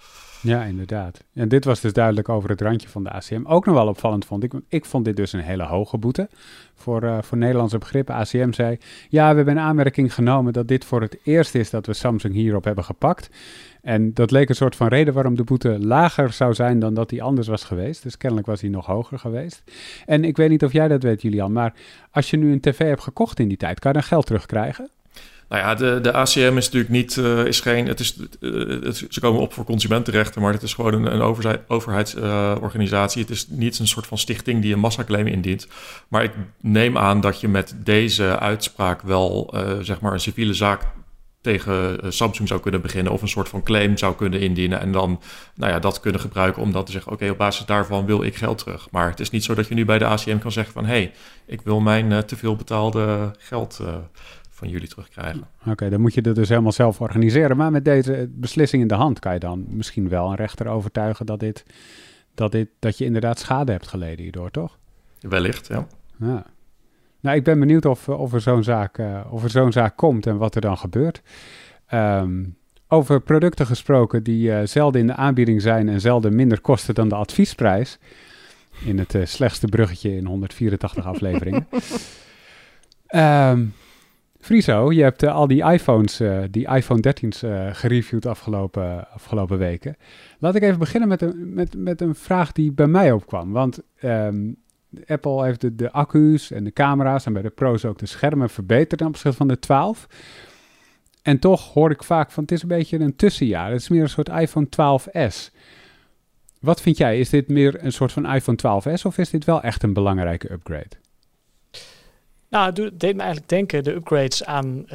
[0.41, 1.25] Ja, inderdaad.
[1.35, 3.43] En dit was dus duidelijk over het randje van de ACM.
[3.45, 4.53] Ook nog wel opvallend vond ik.
[4.69, 6.29] Ik vond dit dus een hele hoge boete
[6.75, 8.15] voor, uh, voor Nederlandse begrippen.
[8.15, 11.87] ACM zei, ja, we hebben een aanmerking genomen dat dit voor het eerst is dat
[11.87, 13.31] we Samsung hierop hebben gepakt.
[13.85, 17.09] En dat leek een soort van reden waarom de boete lager zou zijn dan dat
[17.09, 18.03] die anders was geweest.
[18.03, 19.63] Dus kennelijk was hij nog hoger geweest.
[20.07, 21.75] En ik weet niet of jij dat weet, Julian, maar
[22.11, 24.91] als je nu een tv hebt gekocht in die tijd, kan je dan geld terugkrijgen?
[25.49, 29.07] Nou ja, de, de ACM is natuurlijk niet, uh, is geen, het is, uh, het,
[29.09, 33.23] ze komen op voor consumentenrechten, maar het is gewoon een, een overheidsorganisatie.
[33.23, 35.69] Het is niet een soort van stichting die een massaclaim indient.
[36.09, 40.83] Maar ik neem aan dat je met deze uitspraak wel, zeg maar, een civiele zaak
[41.45, 44.93] tegen eh, Samsung zou kunnen beginnen of een soort van claim zou kunnen indienen en
[44.93, 45.21] dan
[45.55, 48.37] nou ja, dat kunnen gebruiken om dan te zeggen, oké, op basis daarvan wil ik
[48.37, 48.91] geld terug.
[48.91, 50.91] Maar het is niet zo dat je nu bij de ACM kan zeggen van, hé,
[50.91, 51.13] hey,
[51.47, 53.95] ik wil mijn uh, te veel betaalde geld uh,
[54.51, 55.47] van jullie terugkrijgen.
[55.67, 57.57] Oké, dan moet je het dus helemaal zelf organiseren.
[57.57, 61.27] Maar met deze beslissing in de hand kan je dan misschien wel een rechter overtuigen
[61.27, 61.65] dat, dit,
[62.35, 64.79] dat, dit, dat je inderdaad schade hebt geleden hierdoor, toch?
[65.21, 65.87] Wellicht, ja.
[66.19, 66.47] ja.
[67.25, 70.27] Nou, ik ben benieuwd of, of er zo'n zaak, uh, of er zo'n zaak komt
[70.27, 71.23] en wat er dan gebeurt.
[71.95, 72.57] Um,
[72.89, 77.09] over producten gesproken die uh, zelden in de aanbieding zijn en zelden minder kosten dan
[77.09, 77.99] de adviesprijs.
[78.85, 81.67] In het uh, slechtste bruggetje in 184 afleveringen.
[83.15, 83.75] um,
[84.47, 87.39] Friso, je hebt al die iPhones, die iPhone 13's
[87.77, 89.97] gereviewd afgelopen, afgelopen weken.
[90.39, 93.53] Laat ik even beginnen met een, met, met een vraag die bij mij opkwam.
[93.53, 94.57] Want um,
[95.07, 98.51] Apple heeft de, de, accu's en de camera's en bij de Pro's ook de schermen
[98.51, 100.07] verbeterd ten opzichte van de 12.
[101.23, 103.71] En toch hoor ik vaak van het is een beetje een tussenjaar.
[103.71, 105.53] Het is meer een soort iPhone 12s.
[106.61, 107.19] Wat vind jij?
[107.19, 110.53] Is dit meer een soort van iPhone 12s of is dit wel echt een belangrijke
[110.53, 111.03] upgrade?
[112.55, 114.91] Nou, het deed me eigenlijk denken de upgrades aan uh,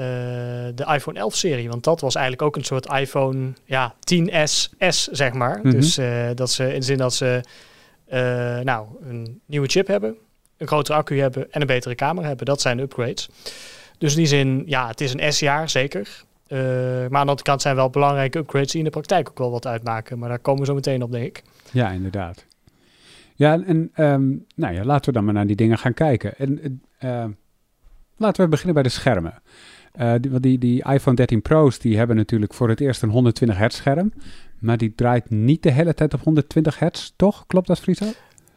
[0.75, 1.69] de iPhone 11-serie.
[1.69, 5.57] Want dat was eigenlijk ook een soort iPhone ja, 10S, S, zeg maar.
[5.57, 5.71] Mm -hmm.
[5.71, 7.41] Dus uh, dat ze in de zin dat ze
[8.13, 10.15] uh, nou, een nieuwe chip hebben,
[10.57, 12.45] een grotere accu hebben en een betere camera hebben.
[12.45, 13.29] Dat zijn de upgrades.
[13.97, 16.23] Dus in die zin, ja, het is een S-jaar, zeker.
[16.47, 19.37] Uh, maar aan de andere kant zijn wel belangrijke upgrades die in de praktijk ook
[19.37, 20.19] wel wat uitmaken.
[20.19, 21.43] Maar daar komen we zo meteen op, denk ik.
[21.71, 22.45] Ja, inderdaad.
[23.35, 26.37] Ja, en um, nou ja, laten we dan maar naar die dingen gaan kijken.
[26.37, 27.25] En uh,
[28.17, 29.33] laten we beginnen bij de schermen.
[29.99, 33.57] Uh, die, die, die, iPhone 13 Pro's die hebben natuurlijk voor het eerst een 120
[33.57, 34.13] hertz scherm.
[34.59, 37.43] Maar die draait niet de hele tijd op 120 hertz, toch?
[37.47, 38.05] Klopt dat, Friso?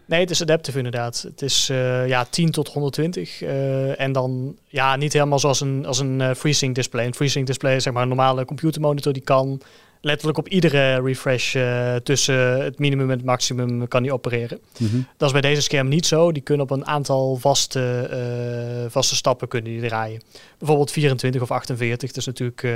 [0.04, 1.22] Nee, het is adaptive inderdaad.
[1.22, 3.42] Het is uh, ja, 10 tot 120.
[3.42, 7.06] Uh, en dan ja, niet helemaal zoals een, als een FreeSync display.
[7.06, 9.12] Een FreeSync display zeg maar een normale computermonitor.
[9.12, 9.60] Die kan
[10.02, 11.56] letterlijk op iedere refresh
[12.02, 14.60] tussen het minimum en het maximum kan die opereren.
[14.78, 15.06] Mm -hmm.
[15.16, 16.32] Dat is bij deze scherm niet zo.
[16.32, 20.22] Die kunnen op een aantal vaste, vaste stappen kunnen die draaien.
[20.58, 22.12] Bijvoorbeeld 24 of 48.
[22.12, 22.66] Dus natuurlijk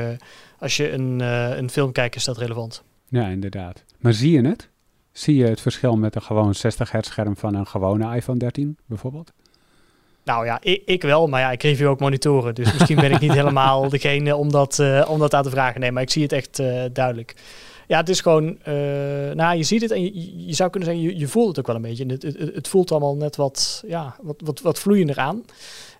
[0.58, 1.20] als je een,
[1.58, 2.82] een film kijkt is dat relevant.
[3.08, 3.84] Ja, inderdaad.
[3.98, 4.68] Maar zie je het?
[5.12, 8.76] Zie je het verschil met een gewoon 60 hertz scherm van een gewone iPhone 13
[8.86, 9.32] bijvoorbeeld?
[10.26, 12.54] Nou ja, ik, ik, wel, maar ja, ik review ook monitoren.
[12.54, 15.80] Dus misschien ben ik niet helemaal degene om dat, uh, om dat aan te vragen.
[15.80, 17.34] Nee, maar ik zie het echt uh, duidelijk.
[17.86, 18.74] Ja, het is gewoon, uh,
[19.34, 21.66] nou, je ziet het en je, je zou kunnen zeggen, je, je, voelt het ook
[21.66, 22.06] wel een beetje.
[22.06, 25.44] Het, het, het, voelt allemaal net wat, ja, wat, wat, wat vloeiender aan.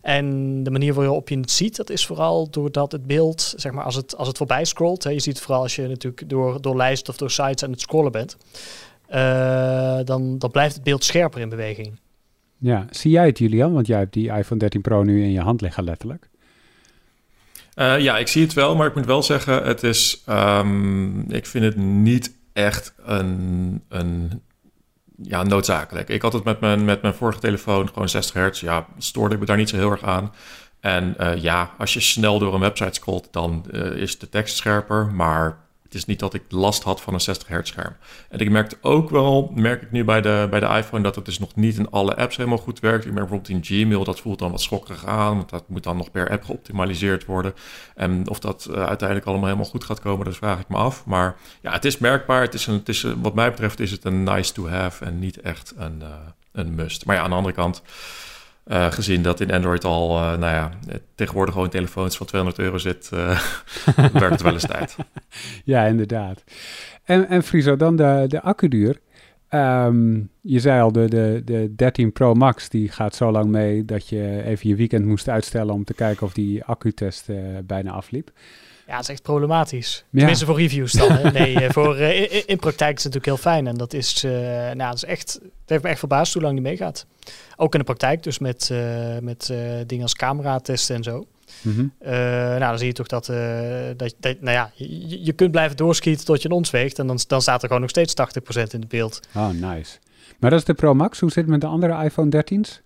[0.03, 3.85] En de manier waarop je het ziet, dat is vooral doordat het beeld, zeg maar,
[3.85, 5.05] als het, als het voorbij scrolt.
[5.05, 7.71] Hè, je ziet het vooral als je natuurlijk door, door lijsten of door sites aan
[7.71, 8.37] het scrollen bent.
[10.07, 11.99] Dan, dan blijft het beeld scherper in beweging.
[12.59, 13.73] Ja, zie jij het Julian?
[13.73, 16.29] Want jij hebt die iPhone 13 Pro nu in je hand liggen letterlijk.
[17.77, 21.47] Uh, ja, ik zie het wel, maar ik moet wel zeggen, het is, um, ik
[21.47, 24.43] vind het niet echt een, een
[25.23, 26.09] ja, noodzakelijk.
[26.09, 28.61] Ik had het met mijn, met mijn vorige telefoon, gewoon 60 hertz.
[28.61, 30.33] Ja, stoorde ik me daar niet zo heel erg aan.
[30.81, 34.57] En uh, ja, als je snel door een website scrolt, dan uh, is de tekst
[34.57, 35.07] scherper.
[35.07, 37.97] Maar het is niet dat ik last had van een 60 hertz scherm.
[38.29, 41.25] En ik merkte ook wel, merk ik nu bij de, bij de iPhone, dat het
[41.25, 43.05] dus nog niet in alle apps helemaal goed werkt.
[43.05, 45.37] Ik merk bijvoorbeeld in Gmail, dat voelt dan wat schokkerig aan.
[45.37, 47.55] Want dat moet dan nog per app geoptimaliseerd worden.
[47.95, 51.05] En of dat uh, uiteindelijk allemaal helemaal goed gaat komen, dat vraag ik me af.
[51.07, 52.41] Maar ja, het is merkbaar.
[52.41, 55.73] Het is een, wat mij betreft is het een nice to have en niet echt
[55.77, 56.09] een, uh,
[56.53, 57.05] een must.
[57.07, 57.83] Maar ja, aan de andere kant...
[58.67, 60.71] Uh, gezien dat in Android al, uh, nou ja,
[61.15, 63.41] tegenwoordig gewoon telefoons van 200 euro zit, uh,
[64.13, 64.97] werkt het wel eens tijd.
[65.65, 66.45] Ja, inderdaad.
[67.05, 69.01] En, en Friso, dan de, de accuduur.
[69.51, 73.85] Um, je zei al, de, de, de 13 Pro Max die gaat zo lang mee
[73.85, 77.29] dat je even je weekend moest uitstellen om te kijken of die accutest
[77.67, 78.31] bijna afliep.
[78.87, 80.05] Ja, het is echt problematisch.
[80.11, 80.19] Ja.
[80.19, 81.13] Tenminste voor reviews dan.
[81.13, 81.31] Hè?
[81.31, 83.67] Nee, voor, in, in, praktijk is het natuurlijk heel fijn.
[83.67, 86.63] En dat is, nou, dat is echt, het heeft me echt verbaasd hoe lang die
[86.63, 87.07] meegaat.
[87.57, 91.27] Ook in de praktijk, dus met, uh, met uh, dingen als camera testen en zo.
[91.63, 91.93] Mm -hmm.
[92.03, 93.27] uh, nou, dan zie je toch dat,
[93.97, 96.99] dat, dat, nou ja, je, je kunt blijven doorschieten tot je een ons weegt.
[96.99, 98.15] En dan, dan staat er gewoon nog steeds
[98.61, 99.21] 80% in het beeld.
[99.35, 99.99] Oh, nice.
[100.39, 101.21] Maar dat is de Pro Max.
[101.21, 102.81] Hoe zit het met de andere iPhone 13's?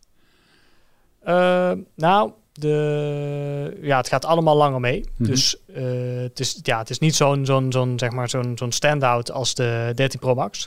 [1.94, 4.98] nou, de, ja, het gaat allemaal langer mee.
[4.98, 5.26] Mm -hmm.
[5.26, 5.56] Dus
[6.22, 9.54] het, is, ja, het is niet zo'n zo'n zo'n zeg maar zo'n zo'n standout als
[9.54, 10.66] de 13 Pro Max.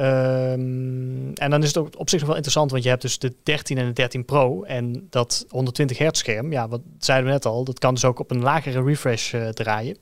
[0.00, 3.18] Um, en dan is het ook op zich nog wel interessant, want je hebt dus
[3.18, 4.62] de 13 en de 13 Pro.
[4.62, 8.18] En dat 120 hertz scherm, ja, wat zeiden we net al, dat kan dus ook
[8.18, 9.96] op een lagere refresh uh, draaien.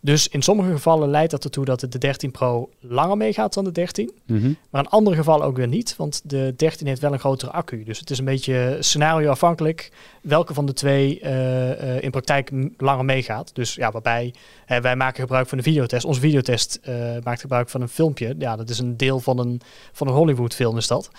[0.00, 3.72] Dus in sommige gevallen leidt dat ertoe dat de 13 Pro langer meegaat dan de
[3.72, 4.12] 13.
[4.26, 4.56] Mm -hmm.
[4.70, 7.84] Maar in andere gevallen ook weer niet, want de 13 heeft wel een grotere accu.
[7.84, 11.30] Dus het is een beetje scenario afhankelijk welke van de twee uh,
[11.68, 13.54] uh, in praktijk langer meegaat.
[13.54, 14.34] Dus ja, waarbij
[14.68, 16.04] uh, wij maken gebruik van de videotest.
[16.04, 16.80] Onze videotest
[17.24, 18.34] maakt gebruik van een filmpje.
[18.38, 19.60] Ja, dat is een deel van een,
[19.92, 21.10] van een Hollywood film is dat.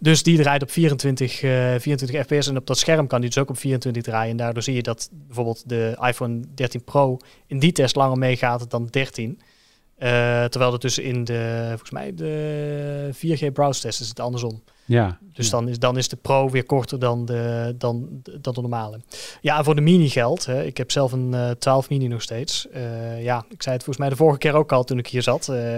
[0.00, 3.38] Dus die draait op 24, uh, 24 fps en op dat scherm kan die dus
[3.38, 4.30] ook op 24 draaien.
[4.30, 8.70] En daardoor zie je dat bijvoorbeeld de iPhone 13 Pro in die test langer meegaat
[8.70, 9.30] dan 13.
[9.30, 10.08] Uh,
[10.44, 14.62] terwijl het dus in de, volgens mij, de 4G browse test is het andersom.
[14.90, 15.18] Ja.
[15.32, 15.50] Dus ja.
[15.50, 18.08] Dan, is, dan is de Pro weer korter dan de, dan,
[18.40, 19.00] dan de normale.
[19.40, 20.46] Ja, en voor de mini geldt.
[20.46, 22.66] Hè, ik heb zelf een uh, 12 mini nog steeds.
[22.74, 25.22] Uh, ja, ik zei het volgens mij de vorige keer ook al toen ik hier
[25.22, 25.48] zat.
[25.50, 25.76] Uh,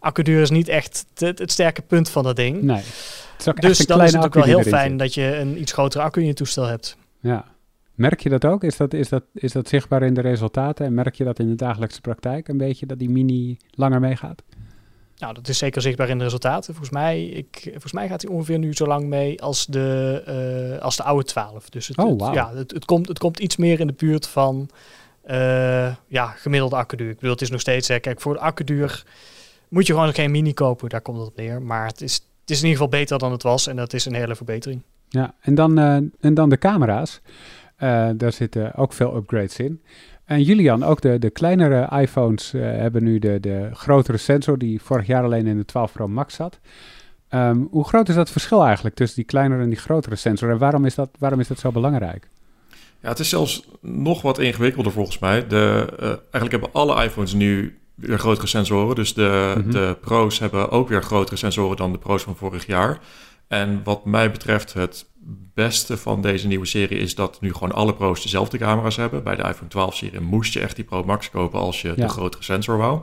[0.00, 2.62] accuduur is niet echt het, het sterke punt van dat ding.
[2.62, 2.82] Nee.
[3.54, 4.98] dus dan is het ook wel heel fijn zit.
[4.98, 6.96] dat je een iets grotere accu in je toestel hebt.
[7.20, 7.44] Ja.
[7.94, 8.64] Merk je dat ook?
[8.64, 10.86] Is dat, is, dat, is dat zichtbaar in de resultaten?
[10.86, 14.42] En merk je dat in de dagelijkse praktijk een beetje, dat die mini langer meegaat?
[15.18, 16.74] Nou, dat is zeker zichtbaar in de resultaten.
[16.74, 20.82] Volgens mij, ik, volgens mij gaat hij ongeveer nu zo lang mee als de, uh,
[20.82, 21.70] als de oude 12.
[21.70, 22.24] Dus het, oh, wow.
[22.24, 24.68] het, ja, het, het, komt, het komt iets meer in de buurt van
[25.26, 27.08] uh, ja, gemiddelde accuduur.
[27.10, 29.04] Ik bedoel, het is nog steeds, hè, kijk, voor de accuduur
[29.68, 30.88] moet je gewoon geen mini kopen.
[30.88, 31.62] Daar komt het op neer.
[31.62, 33.66] Maar het is, het is in ieder geval beter dan het was.
[33.66, 34.82] En dat is een hele verbetering.
[35.08, 37.20] Ja, en dan, uh, en dan de camera's.
[38.16, 39.82] Daar zitten ook veel upgrades in.
[40.26, 44.82] En Julian, ook de, de kleinere iPhones uh, hebben nu de, de grotere sensor die
[44.82, 46.58] vorig jaar alleen in de 12 Pro Max zat.
[47.30, 50.50] Um, hoe groot is dat verschil eigenlijk tussen die kleinere en die grotere sensor?
[50.50, 52.28] En waarom is dat, waarom is dat zo belangrijk?
[53.00, 55.46] Ja, het is zelfs nog wat ingewikkelder volgens mij.
[55.46, 58.94] De, uh, eigenlijk hebben alle iPhones nu weer grotere sensoren.
[58.94, 59.70] Dus de, mm -hmm.
[59.70, 62.98] de Pro's hebben ook weer grotere sensoren dan de Pro's van vorig jaar.
[63.48, 65.06] En wat mij betreft het
[65.54, 69.22] beste van deze nieuwe serie is dat nu gewoon alle Pro's dezelfde camera's hebben.
[69.22, 71.94] Bij de iPhone 12 serie moest je echt die Pro Max kopen als je ja.
[71.94, 73.00] de grotere sensor wou.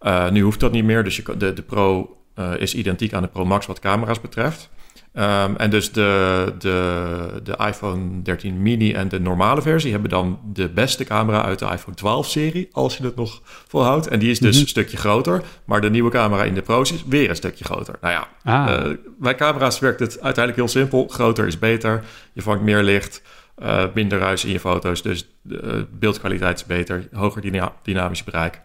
[0.00, 3.22] Uh, nu hoeft dat niet meer, dus je, de, de Pro uh, is identiek aan
[3.22, 4.70] de Pro Max wat camera's betreft.
[5.14, 10.38] Um, en dus de, de, de iPhone 13 mini en de normale versie hebben dan
[10.52, 14.08] de beste camera uit de iPhone 12 serie, als je het nog volhoudt.
[14.08, 14.62] En die is dus mm -hmm.
[14.62, 17.94] een stukje groter, maar de nieuwe camera in de Pro's is weer een stukje groter.
[18.00, 18.86] Nou ja, ah.
[18.86, 21.08] uh, bij camera's werkt het uiteindelijk heel simpel.
[21.08, 23.22] Groter is beter, je vangt meer licht,
[23.62, 28.60] uh, minder ruis in je foto's, dus de beeldkwaliteit is beter, hoger dyna dynamisch bereik.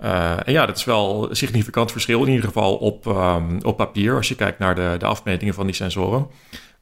[0.00, 3.76] Uh, en ja, dat is wel een significant verschil in ieder geval op, um, op
[3.76, 6.26] papier als je kijkt naar de, de afmetingen van die sensoren.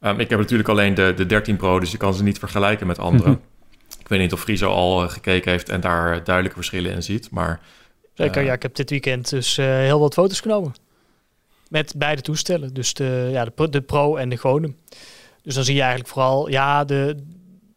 [0.00, 2.87] Um, ik heb natuurlijk alleen de, de 13 Pro, dus je kan ze niet vergelijken
[2.87, 3.29] met andere.
[3.29, 3.44] Mm -hmm.
[4.00, 7.31] Ik weet niet of Friso al uh, gekeken heeft en daar duidelijke verschillen in ziet,
[7.31, 7.61] maar...
[8.14, 10.74] Zeker, uh, ja, ik heb dit weekend dus heel wat foto's genomen.
[11.68, 14.74] Met beide toestellen, dus de, ja, de, de Pro en de gewone.
[15.42, 17.16] Dus dan zie je eigenlijk vooral, ja, de,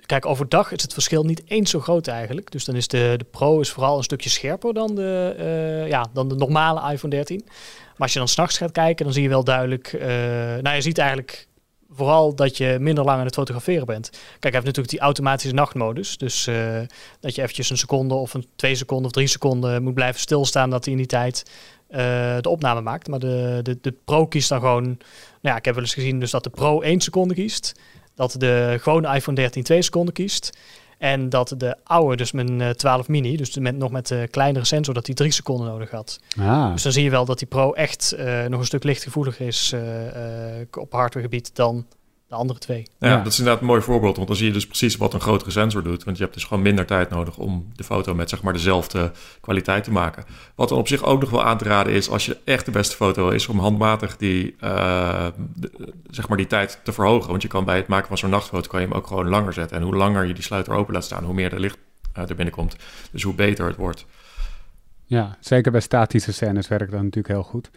[0.09, 2.51] Kijk, overdag is het verschil niet eens zo groot eigenlijk.
[2.51, 6.05] Dus dan is de, de Pro is vooral een stukje scherper dan de, uh, ja,
[6.13, 7.41] dan de normale iPhone 13.
[7.45, 7.53] Maar
[7.97, 9.93] als je dan s'nachts gaat kijken, dan zie je wel duidelijk...
[9.93, 10.01] Uh,
[10.61, 11.47] nou, je ziet eigenlijk
[11.89, 14.09] vooral dat je minder lang aan het fotograferen bent.
[14.09, 16.17] Kijk, hij heeft natuurlijk die automatische nachtmodus.
[16.17, 16.79] Dus uh,
[17.19, 20.69] dat je eventjes een seconde of een twee seconden of drie seconden moet blijven stilstaan...
[20.69, 21.43] dat hij in die tijd
[22.41, 23.07] de opname maakt.
[23.07, 24.83] Maar de, de, de Pro kiest dan gewoon...
[24.83, 24.97] Nou
[25.41, 27.73] ja, ik heb wel eens gezien dus dat de Pro één seconde kiest
[28.19, 30.57] dat de gewone iPhone 13 2 seconden kiest.
[30.97, 34.65] En dat de oude, dus mijn uh, 12 mini, dus met, nog met de kleinere
[34.65, 36.19] sensor, dat die drie seconden nodig had.
[36.39, 36.71] Ah.
[36.71, 39.71] Dus dan zie je wel dat die Pro echt uh, nog een stuk lichtgevoeliger is
[39.75, 39.81] uh,
[40.79, 41.85] op hardwaregebied dan
[42.29, 42.87] de andere twee.
[42.99, 43.17] Ja, Ja.
[43.17, 45.51] dat is inderdaad een mooi voorbeeld, want dan zie je dus precies wat een grotere
[45.51, 46.03] sensor doet.
[46.03, 49.11] Want je hebt dus gewoon minder tijd nodig om de foto met zeg maar dezelfde
[49.41, 50.23] kwaliteit te maken.
[50.55, 52.71] Wat dan op zich ook nog wel aan te raden is, als je echt de
[52.71, 57.29] beste foto wil, is om handmatig die, eh, de- zeg maar die tijd te verhogen.
[57.29, 59.53] Want je kan bij het maken van zo'n nachtfoto kan je hem ook gewoon langer
[59.53, 59.77] zetten.
[59.77, 61.77] En hoe langer je die sluiter open laat staan, hoe meer er licht
[62.13, 62.75] eh, er binnenkomt.
[63.11, 64.05] Dus hoe beter het wordt.
[65.09, 67.69] Ja, zeker bij statische scènes werkt dat natuurlijk heel goed.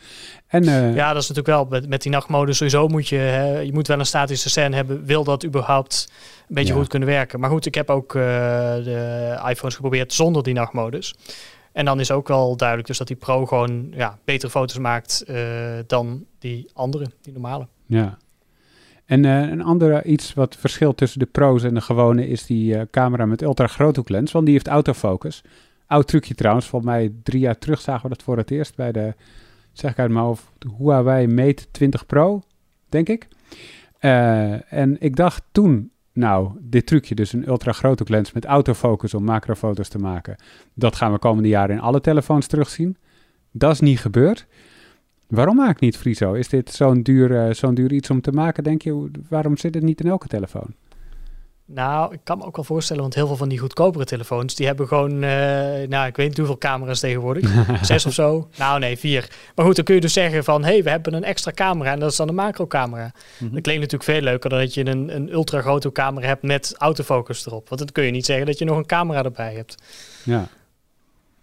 [0.46, 2.52] En eh, Ja, dat is natuurlijk wel met, met die nachtmode.
[2.52, 5.04] Sowieso moet je, hè, je moet wel een statische scène hebben.
[5.04, 6.12] Wil dat überhaupt
[6.48, 6.78] een beetje Ja.
[6.78, 7.40] goed kunnen werken.
[7.40, 8.22] Maar goed, ik heb ook eh,
[8.84, 11.14] de iPhones geprobeerd zonder die nachtmodus.
[11.72, 15.24] En dan is ook wel duidelijk dus dat die Pro gewoon ja, betere foto's maakt
[15.26, 15.36] eh,
[15.86, 17.66] dan die andere, die normale.
[17.86, 18.18] Ja.
[19.04, 23.26] En een andere iets wat verschilt tussen de pro's en de gewone is die camera
[23.26, 25.42] met ultra groothoeklens, want die heeft autofocus.
[25.92, 28.92] Oud trucje trouwens, volgens mij drie jaar terug zagen we dat voor het eerst bij
[28.92, 29.14] de,
[29.72, 30.44] zeg ik uit mijn hoofd,
[30.78, 32.42] Huawei Mate 20 Pro,
[32.88, 33.28] denk ik.
[33.98, 39.24] Eh, en ik dacht toen, nou, dit trucje, dus een ultra groothoeklens met autofocus om
[39.24, 40.36] macrofoto's te maken,
[40.74, 42.96] dat gaan we komende jaren in alle telefoons terugzien.
[43.50, 44.46] Dat is niet gebeurd.
[45.28, 46.32] Waarom maakt niet Friso?
[46.32, 49.10] Is dit zo'n duur, eh, zo'n duur iets om te maken, denk je?
[49.28, 50.74] Waarom zit het niet in elke telefoon?
[51.74, 54.66] Nou, ik kan me ook wel voorstellen, want heel veel van die goedkopere telefoons, die
[54.66, 57.52] hebben gewoon, eh, nou, ik weet niet hoeveel camera's tegenwoordig.
[57.82, 58.48] Zes of zo.
[58.56, 59.30] Nou, nee, vier.
[59.54, 61.92] Maar goed, dan kun je dus zeggen van, hé, hey, we hebben een extra camera
[61.92, 63.12] en dat is dan een macro-camera.
[63.38, 63.52] Mhm.
[63.52, 66.74] Dat klinkt natuurlijk veel leuker dan dat je een, een ultra grote camera hebt met
[66.78, 67.68] autofocus erop.
[67.68, 69.74] Want dan kun je niet zeggen dat je nog een camera erbij hebt.
[70.24, 70.48] Ja.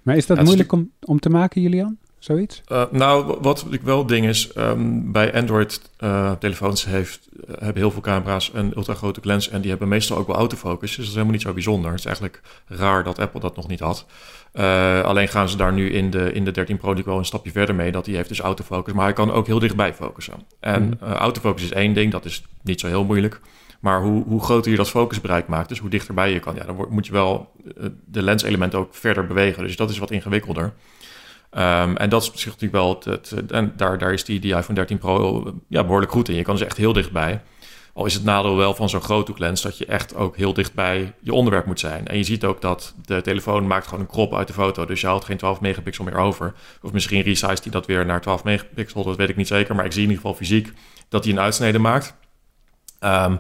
[0.02, 1.98] Maar is dat is moeilijk om, om te maken, Julian?
[2.20, 2.62] Zoiets?
[2.66, 8.02] Eh, nou, wat ik wel ding is, ehm, bij Android-telefoons heeft eh, hebben heel veel
[8.02, 10.88] camera's een ultra grote lens en die hebben meestal ook wel autofocus.
[10.90, 11.90] Dus dat is helemaal niet zo bijzonder.
[11.90, 14.06] Het is eigenlijk raar dat Apple dat nog niet had.
[14.52, 17.52] Eh, alleen gaan ze daar nu in de, in de 13 Pro wel een stapje
[17.52, 17.92] verder mee.
[17.92, 20.34] Dat die heeft dus autofocus, maar hij kan ook heel dichtbij focussen.
[20.60, 23.40] En eh, autofocus is één ding, dat is niet zo heel moeilijk.
[23.80, 26.86] Maar hoe, hoe groter je dat focusbereik maakt, dus hoe dichterbij je kan, ja, dan
[26.90, 27.52] moet je wel
[28.06, 29.64] de lenselementen ook verder bewegen.
[29.64, 30.74] Dus dat is wat ingewikkelder.
[31.50, 34.98] Ehm, en dat is natuurlijk wel het, en daar, daar is die, die iPhone 13
[34.98, 36.36] Pro ja, behoorlijk goed in.
[36.36, 37.42] Je kan dus echt heel dichtbij.
[37.94, 41.34] Al is het nadeel wel van zo'n groothoeklens dat je echt ook heel dichtbij je
[41.34, 42.08] onderwerp moet zijn.
[42.08, 44.86] En je ziet ook dat de telefoon maakt gewoon een crop uit de foto.
[44.86, 46.54] Dus je haalt geen 12 megapixel meer over.
[46.82, 49.76] Of misschien resize die dat weer naar 12 megapixel, dat weet ik niet zeker.
[49.76, 50.74] Maar ik zie in ieder geval fysiek
[51.10, 52.16] dat hij een uitsnede maakt.
[53.00, 53.36] Ehm,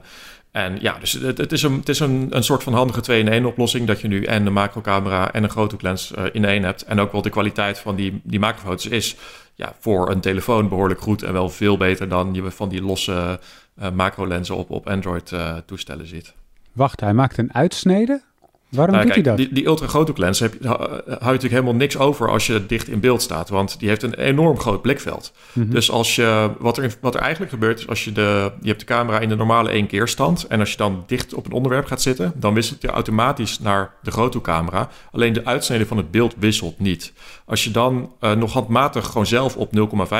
[0.51, 3.87] en ja, dus het, is, een, het is een, een soort van handige 2-in-1 oplossing.
[3.87, 6.83] Dat je nu en de macrocamera en een groothoeklens eh in één hebt.
[6.83, 9.15] En ook wel de kwaliteit van die, die macrofoto's is
[9.55, 11.23] ja, voor een telefoon behoorlijk goed.
[11.23, 13.39] En wel veel beter dan je van die losse
[13.75, 16.33] eh macrolenzen op, op Android-toestellen ziet.
[16.71, 18.21] Wacht, hij maakt een uitsnede?
[18.69, 19.45] Waarom Nou, doet kijk, hij dat?
[19.45, 22.65] Die, die ultra groothoeklens heb je, hou hou je natuurlijk helemaal niks over als je
[22.65, 23.49] dicht in beeld staat.
[23.49, 25.33] Want die heeft een enorm groot blikveld.
[25.53, 25.69] Mhm.
[25.69, 28.79] Dus als je, wat, er, wat er eigenlijk gebeurt is als je de, je hebt
[28.79, 30.47] de camera in de normale één keer stand.
[30.47, 33.93] En als je dan dicht op een onderwerp gaat zitten, dan wisselt je automatisch naar
[34.03, 34.89] de groothoekcamera.
[35.11, 37.13] Alleen de uitsnede van het beeld wisselt niet.
[37.45, 39.71] Als je dan eh, nog handmatig gewoon zelf op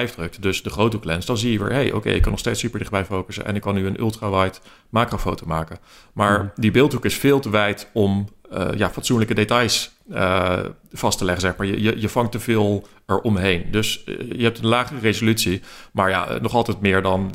[0.10, 2.40] 0,5 drukt, dus de groothoeklens, dan zie je weer, hé, hey, oké, ik kan nog
[2.40, 4.58] steeds super dichtbij focussen en ik kan nu een ultra-wide
[4.90, 5.78] macrofoto maken.
[6.14, 6.48] Maar Mhm.
[6.56, 10.60] die beeldhoek is veel te wijd om eh, ja, fatsoenlijke details eh,
[10.92, 11.68] vast te leggen, zeg maar.
[11.68, 13.66] Je, je, je vangt te veel eromheen.
[13.72, 17.30] Dus eh, je hebt een lagere resolutie, maar ja, nog altijd meer dan,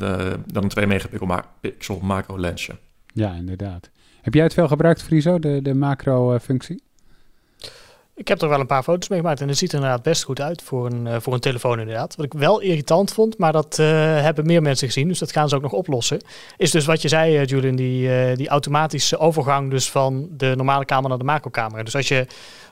[0.45, 2.75] dan een 2 megapixel pixel macro lensje.
[3.13, 3.89] Ja, inderdaad.
[4.21, 6.83] Heb jij het veel gebruikt, Friso, de, de macro-functie?
[8.17, 10.23] Ik heb er wel een paar foto's mee gemaakt en het ziet er inderdaad best
[10.23, 12.15] goed uit voor een, eh, voor een telefoon inderdaad.
[12.15, 13.87] Wat ik wel irritant vond, maar dat eh,
[14.21, 16.21] hebben meer mensen gezien, dus dat gaan ze ook nog oplossen.
[16.57, 20.85] Is dus wat je zei, eh, Julian, die, die automatische overgang dus van de normale
[20.85, 21.83] camera naar de macrocamera.
[21.83, 22.27] Dus als je,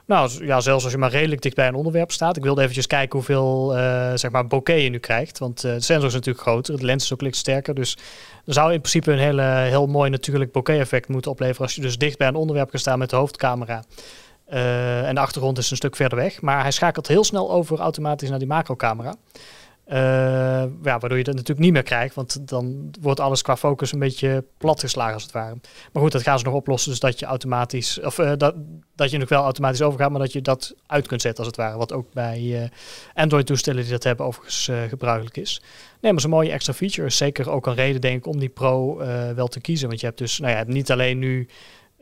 [0.06, 2.38] nou ja, zelfs als je maar redelijk dicht bij een onderwerp staat.
[2.38, 3.72] Ik wilde eventjes kijken hoeveel
[4.16, 7.14] zeg maar bokeh je nu krijgt, want de sensor is natuurlijk groter, de lens is
[7.14, 7.74] ook licht sterker.
[7.74, 7.98] Dus
[8.46, 11.82] er zou in principe een hele, heel mooi natuurlijk bokeh effect moeten opleveren als je
[11.82, 13.84] dus dicht bij een onderwerp kan staan met de hoofdcamera.
[14.54, 16.42] Eh, en de achtergrond is een stuk verder weg.
[16.42, 19.16] Maar hij schakelt heel snel over automatisch naar die macrocamera.
[19.84, 19.98] Eh
[20.84, 22.16] ja, waardoor je dat natuurlijk niet meer krijgt.
[22.16, 25.56] Want dan wordt alles qua focus een beetje platgeslagen als het ware.
[25.92, 26.92] Maar goed, dat gaan ze nog oplossen.
[26.92, 28.00] Dus dat je automatisch.
[28.00, 28.56] Of eh, dat,
[28.96, 30.12] dat je nog wel automatisch overgaat.
[30.12, 31.78] Maar dat je dat uit kunt zetten als het ware.
[31.78, 32.70] Wat ook bij eh,
[33.14, 35.62] Android-toestellen die dat hebben overigens gebruikelijk is.
[36.02, 37.08] Nee, maar zo'n mooie extra feature.
[37.08, 38.98] is Zeker ook een reden, denk ik, om die Pro
[39.36, 39.88] wel te kiezen.
[39.88, 41.48] Want je hebt dus, nou ja, niet alleen nu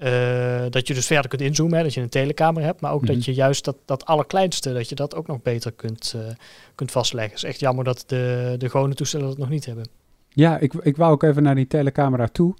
[0.01, 3.01] eh, dat je dus verder kunt inzoomen, hè, dat je een telecamera hebt, maar ook
[3.01, 3.13] Mhm.
[3.13, 6.21] dat je juist dat, dat allerkleinste, dat je dat ook nog beter kunt, eh,
[6.75, 7.33] kunt vastleggen.
[7.33, 9.85] Het is echt jammer dat de, de gewone toestellen dat nog niet hebben.
[10.29, 12.53] Ja, ik, ik wou ook even naar die telecamera toe.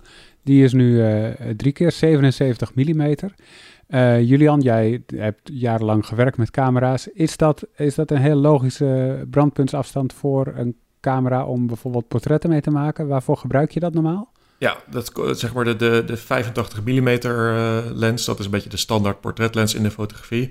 [0.43, 3.15] Die is nu eh, drie keer 77 mm.
[4.21, 7.07] Julian, jij hebt jarenlang gewerkt met camera's.
[7.07, 12.61] Is dat, is dat een heel logische brandpuntsafstand voor een camera om bijvoorbeeld portretten mee
[12.61, 13.07] te maken?
[13.07, 14.31] Waarvoor gebruik je dat normaal?
[14.62, 17.09] Ja, dat, zeg maar de, de, de 85 mm
[17.93, 20.49] lens, dat is een beetje de standaard portretlens in de fotografie.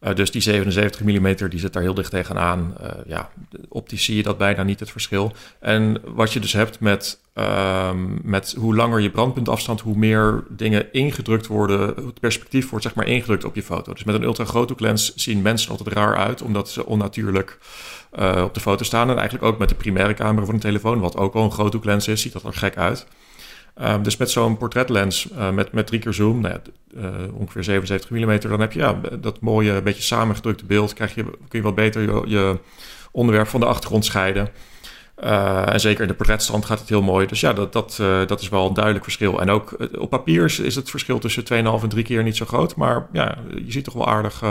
[0.00, 2.74] Uh, dus die 77 mm die zit daar heel dicht tegenaan.
[2.80, 3.30] Uh, ja,
[3.68, 5.32] optisch zie je dat bijna niet het verschil.
[5.60, 10.92] En wat je dus hebt met, um, met hoe langer je brandpuntafstand, hoe meer dingen
[10.92, 13.92] ingedrukt worden, het perspectief wordt zeg maar ingedrukt op je foto.
[13.92, 17.58] Dus met een ultra groothoeklens zien mensen altijd raar uit, omdat ze onnatuurlijk
[18.42, 19.10] op de foto staan.
[19.10, 22.08] En eigenlijk ook met de primaire camera van een telefoon, wat ook al een groothoeklens
[22.08, 23.06] is, ziet dat er gek uit.
[23.80, 26.56] Um, dus met zo'n portretlens uh, met, met drie keer zoom, nou
[26.96, 30.92] uh, ongeveer 77 mm, dan heb je ja, dat mooie, beetje samengedrukte beeld.
[30.92, 32.58] Krijg je, kun je wat beter je, je
[33.10, 34.48] onderwerp van de achtergrond scheiden.
[35.24, 37.26] Uh, en zeker in de portretstand gaat het heel mooi.
[37.26, 37.96] Dus ja, dat, dat,
[38.26, 39.40] dat is wel een duidelijk verschil.
[39.40, 42.44] En ook op papier is, is het verschil tussen 2,5 en 3 keer niet zo
[42.44, 42.76] groot.
[42.76, 44.42] Maar ja, je ziet toch wel aardig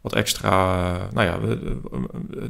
[0.00, 1.08] wat extra.
[1.12, 1.38] nou ja,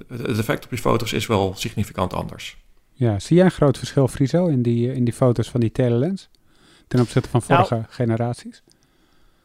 [0.09, 2.57] het effect op je foto's is wel significant anders.
[2.99, 6.29] Ja, zie jij een groot verschil, Friso, in die, in die foto's van die telelens?
[6.89, 8.63] Ten opzichte van vorige nou, generaties?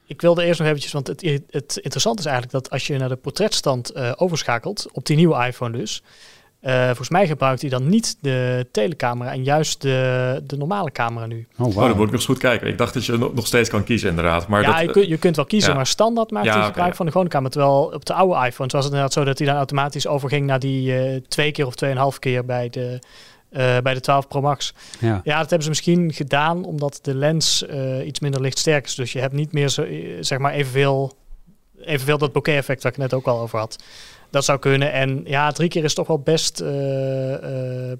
[0.05, 3.09] Ik wilde eerst nog eventjes, want het, het interessante is eigenlijk dat als je naar
[3.09, 6.03] de portretstand uh, overschakelt, op die nieuwe iPhone dus,
[6.61, 11.25] uh, volgens mij gebruikt hij dan niet de telecamera en juist de, de normale camera
[11.25, 11.47] nu.
[11.51, 11.67] Oh, wow.
[11.67, 12.67] oh, dan moet ik nog eens goed kijken.
[12.67, 14.47] Ik dacht dat je nog steeds kan kiezen inderdaad.
[14.47, 15.75] Maar ja, dat, je, kunt, je kunt wel kiezen, ja.
[15.75, 16.97] maar standaard maakt ja, hij gebruik okay.
[16.97, 17.51] van de gewone camera.
[17.51, 20.59] Terwijl op de oude iPhone was het inderdaad zo dat hij dan automatisch overging naar
[20.59, 22.99] die uh, twee keer of tweeënhalf keer bij de
[23.53, 24.73] uh, bij de 12 Pro Max.
[24.99, 25.21] Ja.
[25.23, 28.95] ja, dat hebben ze misschien gedaan omdat de lens uh, iets minder lichtsterk is.
[28.95, 29.85] Dus je hebt niet meer zo,
[30.19, 31.17] zeg maar evenveel,
[31.79, 33.83] evenveel dat bokeh-effect waar ik net ook al over had.
[34.29, 34.91] Dat zou kunnen.
[34.91, 36.67] En ja, drie keer is toch wel best, uh,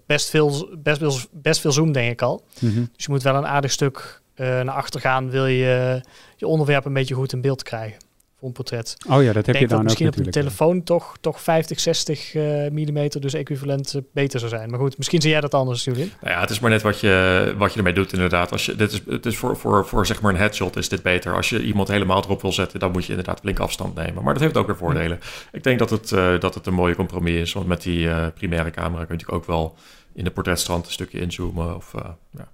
[0.05, 2.43] best, veel, best, veel, best veel zoom, denk ik al.
[2.59, 2.89] Mm -hmm.
[2.95, 6.01] Dus je moet wel een aardig stuk naar achter gaan, wil je
[6.35, 8.02] je onderwerp een beetje goed in beeld krijgen
[8.43, 8.97] een portret.
[9.09, 12.33] Oh ja, dat heb je dan misschien ook op een telefoon toch, toch 50, 60
[12.33, 14.69] uh, mm, dus equivalent uh, beter zou zijn.
[14.69, 16.11] Maar goed, misschien zie jij dat anders, Julien.
[16.21, 18.51] Nou ja, het is maar net wat je, wat je ermee doet inderdaad.
[18.51, 21.03] Als je, dit is, het is voor, voor, voor zeg maar een headshot is dit
[21.03, 21.35] beter.
[21.35, 24.23] Als je iemand helemaal erop wil zetten, dan moet je inderdaad flink afstand nemen.
[24.23, 25.19] Maar dat heeft ook weer voordelen.
[25.21, 25.55] Hm.
[25.55, 27.53] Ik denk dat het, uh, dat het een mooie compromis is.
[27.53, 29.75] Want met die primaire camera kun je ook wel
[30.13, 31.75] in de portretstrand een stukje inzoomen.
[31.75, 31.93] Of,
[32.31, 32.51] ja.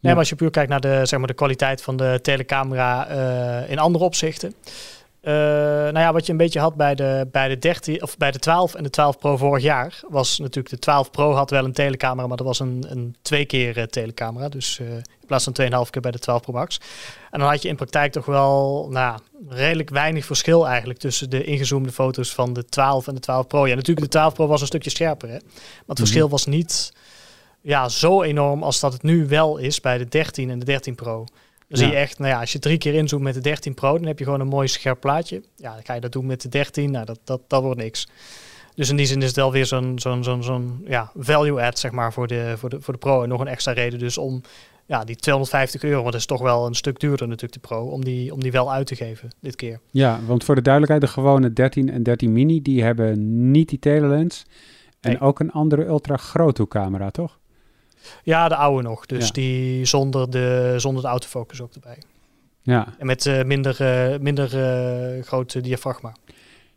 [0.00, 3.10] Nee, maar als je puur kijkt naar de, zeg maar, de kwaliteit van de telecamera
[3.10, 4.54] uh, in andere opzichten.
[5.22, 8.30] Uh, nou ja, wat je een beetje had bij de, bij de 13 of bij
[8.30, 11.64] de 12 en de 12 Pro vorig jaar was natuurlijk de 12 Pro had wel
[11.64, 14.48] een telecamera, maar dat was een, een twee keer uh, telecamera.
[14.48, 16.80] Dus uh, in plaats van 2,5 keer bij de 12 Pro Max.
[17.30, 21.44] En dan had je in praktijk toch wel nou, redelijk weinig verschil eigenlijk tussen de
[21.44, 23.66] ingezoomde foto's van de 12 en de 12 Pro.
[23.66, 25.34] Ja, natuurlijk de 12 Pro was een stukje scherper, hè?
[25.34, 25.96] maar het mm -hmm.
[25.96, 26.92] verschil was niet
[27.60, 30.94] ja, zo enorm als dat het nu wel is bij de 13 en de 13
[30.94, 31.16] Pro.
[31.16, 31.26] Dan
[31.68, 31.76] ja.
[31.76, 34.06] zie je echt, nou ja, als je drie keer inzoomt met de 13 Pro, dan
[34.06, 35.42] heb je gewoon een mooi scherp plaatje.
[35.56, 38.08] Ja, dan ga je dat doen met de 13, nou, dat, dat, dat wordt niks.
[38.74, 41.78] Dus in die zin is het wel weer zo'n zo'n zo'n zo'n ja, value add,
[41.78, 43.22] zeg maar, voor de, voor, de, voor de Pro.
[43.22, 44.42] En nog een extra reden dus om
[44.86, 47.86] ja, die 250 euro, want dat is toch wel een stuk duurder natuurlijk de Pro,
[47.86, 49.80] om die, om die wel uit te geven dit keer.
[49.90, 53.78] Ja, want voor de duidelijkheid, de gewone 13 en 13 mini, die hebben niet die
[53.78, 54.46] telelens.
[55.00, 55.20] En nee.
[55.20, 57.39] ook een andere ultra groothoekcamera, toch?
[58.22, 59.06] Ja, de oude nog.
[59.06, 59.32] Dus ja.
[59.32, 61.98] die zonder de, zonder de autofocus ook erbij.
[62.62, 62.86] Ja.
[62.98, 63.76] En met uh, minder,
[64.12, 64.54] uh, minder
[65.16, 66.12] uh, groot diafragma.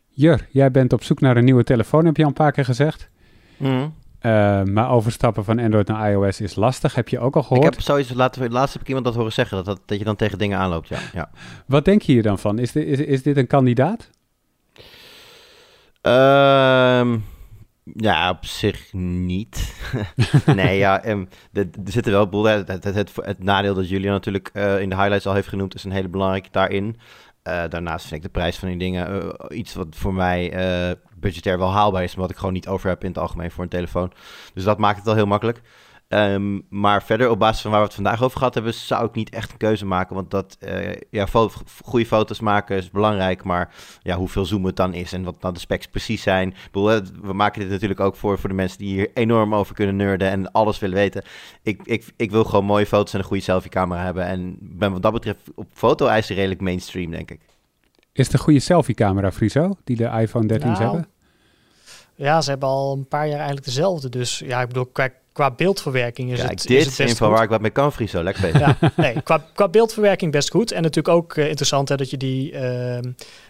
[0.08, 2.64] Jur, jij bent op zoek naar een nieuwe telefoon, heb je al een paar keer
[2.64, 3.08] gezegd.
[3.56, 3.94] Mm.
[4.64, 7.66] maar overstappen van Android naar iOS is lastig, heb je ook al gehoord.
[7.66, 10.04] Ik heb zoiets, later, laatst heb ik iemand dat horen zeggen, dat, dat, dat je
[10.04, 10.98] dan tegen dingen aanloopt, ja.
[11.12, 11.30] ja.
[11.66, 12.58] Wat denk je hier dan van?
[12.58, 14.10] Is, dit, is, is dit een kandidaat?
[16.00, 17.16] Ehm...
[17.84, 19.74] Ja, op zich niet.
[20.46, 22.44] nee, ja, um, er zitten wel boel.
[22.44, 25.90] Het, het, nadeel dat Julia natuurlijk uh, in de highlights al heeft genoemd, is een
[25.90, 26.96] hele belangrijke daarin.
[27.48, 30.50] Uh, daarnaast vind ik de prijs van die dingen uh, iets wat voor mij
[31.16, 33.70] budgetair wel haalbaar is, omdat ik gewoon niet over heb in het algemeen voor een
[33.70, 34.12] telefoon.
[34.54, 35.60] Dus dat maakt het wel heel makkelijk.
[36.14, 39.14] Um, maar verder, op basis van waar we het vandaag over gehad hebben, zou ik
[39.14, 40.14] niet echt een keuze maken.
[40.14, 41.50] Want dat, uh, ja, fo
[41.84, 43.44] goede foto's maken is belangrijk.
[43.44, 46.54] Maar ja, hoeveel zoom het dan is en wat dan de specs precies zijn.
[46.70, 49.96] Bedoel, we maken dit natuurlijk ook voor, voor de mensen die hier enorm over kunnen
[49.96, 51.24] nerden en alles willen weten.
[51.62, 54.24] Ik, ik, ik wil gewoon mooie foto's en een goede selfie-camera hebben.
[54.24, 57.40] En ben wat dat betreft op foto-eisen redelijk mainstream, denk ik.
[58.12, 61.06] Is het een goede selfie-camera, Friso, die de iPhone 13's nou, hebben?
[62.14, 64.08] Ja, ze hebben al een paar jaar eigenlijk dezelfde.
[64.08, 67.26] Dus ja, ik bedoel, kijk, qua beeldverwerking is Kijk, het dit is het best info
[67.26, 67.34] goed.
[67.34, 68.22] waar ik wat mee kan, Friso.
[68.22, 68.60] Lekker bezig.
[68.60, 70.72] Ja, nee, qua, qua beeldverwerking best goed.
[70.72, 72.98] En natuurlijk ook uh, interessant hè, dat je die, uh,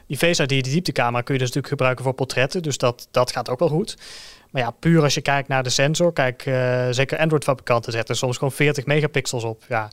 [0.07, 2.63] die Face ID, die dieptecamera, kun je dus natuurlijk gebruiken voor portretten.
[2.63, 3.97] Dus dat, dat gaat ook wel goed.
[4.51, 6.13] Maar ja, puur als je kijkt naar de sensor.
[6.13, 9.65] Kijk, uh, zeker Android-fabrikanten zetten soms gewoon 40 megapixels op.
[9.69, 9.91] Ja.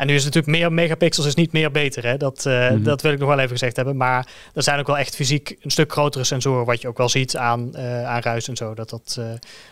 [0.00, 2.06] En nu is het natuurlijk meer megapixels is niet meer beter.
[2.06, 2.16] Hè?
[2.16, 2.82] Dat, uh, mm -hmm.
[2.82, 3.96] dat wil ik nog wel even gezegd hebben.
[3.96, 6.66] Maar er zijn ook wel echt fysiek een stuk grotere sensoren.
[6.66, 8.74] Wat je ook wel ziet aan, uh, aan ruis en zo.
[8.74, 9.26] Dat dat uh,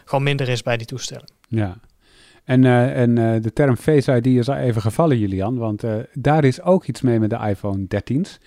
[0.05, 1.29] gewoon minder is bij die toestellen.
[1.49, 1.77] Ja.
[2.45, 6.85] En, en de term Face ID is al even gevallen, Julian, want daar is ook
[6.85, 8.39] iets mee met de iPhone 13's.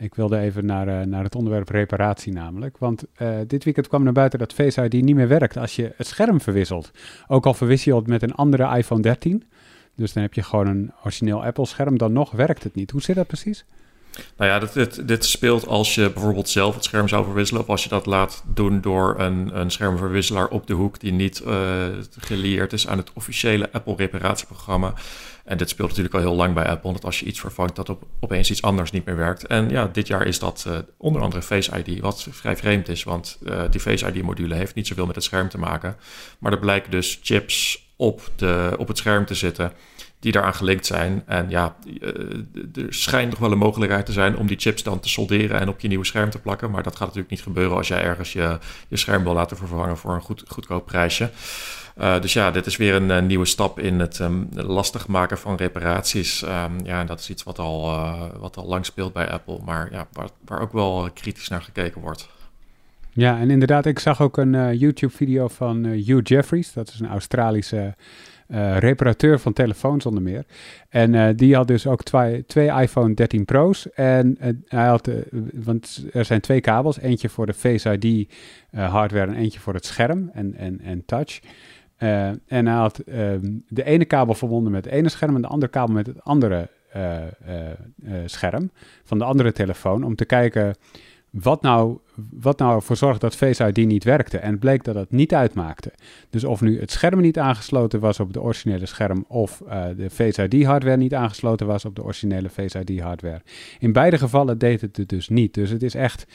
[0.00, 2.78] ik wilde even naar, naar het onderwerp reparatie namelijk.
[2.78, 3.04] Want
[3.46, 6.40] dit weekend kwam naar buiten dat Face ID niet meer werkt als je het scherm
[6.40, 6.90] verwisselt.
[7.26, 9.44] Ook al verwissel je het met een andere iPhone 13.
[9.96, 11.98] Dus dan heb je gewoon een origineel Apple-scherm.
[11.98, 12.90] Dan nog werkt het niet.
[12.90, 13.64] Hoe zit dat precies?
[14.36, 17.62] Nou ja, dit, dit, speelt als je bijvoorbeeld zelf het scherm zou verwisselen.
[17.62, 21.42] Of als je dat laat doen door een, een schermverwisselaar op de hoek die niet
[21.46, 21.86] uh,
[22.18, 24.94] gelieerd is aan het officiële Apple reparatieprogramma.
[25.44, 26.92] En dit speelt natuurlijk al heel lang bij Apple.
[26.92, 29.46] Dat als je iets vervangt, dat op, opeens iets anders niet meer werkt.
[29.46, 33.04] En ja, dit jaar is dat uh, onder andere Face ID, wat vrij vreemd is.
[33.04, 35.96] Want uh, die Face ID-module heeft niet zoveel met het scherm te maken.
[36.38, 39.72] Maar er blijken dus chips op, de, op het scherm te zitten
[40.18, 41.22] die daaraan gelinkt zijn.
[41.26, 42.08] En ja, eh,
[42.74, 45.68] er schijnt nog wel een mogelijkheid te zijn om die chips dan te solderen en
[45.68, 46.70] op je nieuwe scherm te plakken.
[46.70, 49.96] Maar dat gaat natuurlijk niet gebeuren als jij ergens je, je scherm wil laten vervangen
[49.96, 51.30] voor een goed, goedkoop prijsje.
[52.00, 55.38] Uh, dus ja, dit is weer een, een nieuwe stap in het um, lastig maken
[55.38, 56.42] van reparaties.
[56.42, 57.82] Um, ja, en dat is iets wat al,
[58.38, 62.00] wat al lang speelt bij Apple, maar ja, waar, waar ook wel kritisch naar gekeken
[62.00, 62.28] wordt.
[63.16, 66.72] Ja, en inderdaad, ik zag ook een uh, YouTube-video van Hugh Jeffries.
[66.72, 67.94] Dat is een Australische
[68.48, 70.44] uh, reparateur van telefoons onder meer.
[70.88, 73.92] En die had dus ook twee, twee iPhone 13 Pro's.
[73.92, 74.36] En
[74.66, 75.10] hij had,
[75.52, 78.32] want er zijn twee kabels, eentje voor de Face ID
[78.70, 81.40] hardware en eentje voor het scherm en, en, en touch.
[81.96, 85.70] en hij had ehm, de ene kabel verbonden met het ene scherm en de andere
[85.70, 86.68] kabel met het andere
[88.26, 88.70] scherm
[89.04, 90.04] van de andere telefoon.
[90.04, 90.74] Om te kijken
[91.42, 91.98] wat nou,
[92.30, 94.38] wat nou voor zorgde dat Face ID niet werkte.
[94.38, 95.92] En het bleek dat het niet uitmaakte.
[96.30, 100.10] Dus of nu het scherm niet aangesloten was op de originele scherm of uh, de
[100.10, 103.42] Face ID hardware niet aangesloten was op de originele Face ID hardware.
[103.78, 105.54] In beide gevallen deed het het dus niet.
[105.54, 106.26] Dus het is echt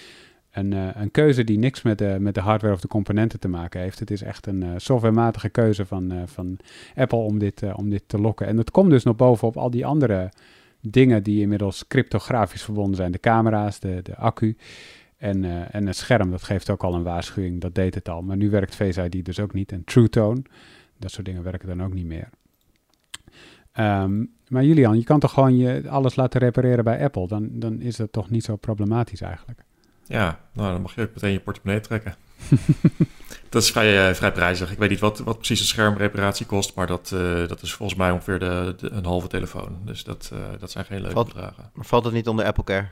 [0.51, 3.47] een, uh, een keuze die niks met de, met de hardware of de componenten te
[3.47, 3.99] maken heeft.
[3.99, 6.57] Het is echt een uh, softwarematige keuze van, van
[6.95, 8.47] Apple om dit, om dit te lokken.
[8.47, 10.29] En dat komt dus nog bovenop al die andere
[10.81, 13.11] dingen die inmiddels cryptografisch verbonden zijn.
[13.11, 14.57] De camera's, de, de accu
[15.17, 16.31] en, uh, en het scherm.
[16.31, 18.21] Dat geeft ook al een waarschuwing, dat deed het al.
[18.21, 19.71] Maar nu werkt Face ID dus ook niet.
[19.71, 20.41] En True Tone,
[20.97, 22.29] dat soort dingen werken dan ook niet meer.
[23.79, 27.27] Um, maar Julian, je kan toch gewoon je alles laten repareren bij Apple?
[27.27, 29.63] Dan, dan is dat toch niet zo problematisch eigenlijk?
[30.11, 32.15] Ja, nou dan mag je ook meteen je portemonnee trekken.
[33.49, 34.71] dat is vrij, uh, vrij prijzig.
[34.71, 37.99] Ik weet niet wat, wat precies een schermreparatie kost, maar dat, uh, dat is volgens
[37.99, 39.77] mij ongeveer de, de, een halve telefoon.
[39.85, 41.69] Dus dat, uh, dat zijn geen leuke valt, bedragen.
[41.73, 42.87] Maar valt het niet onder Apple Care?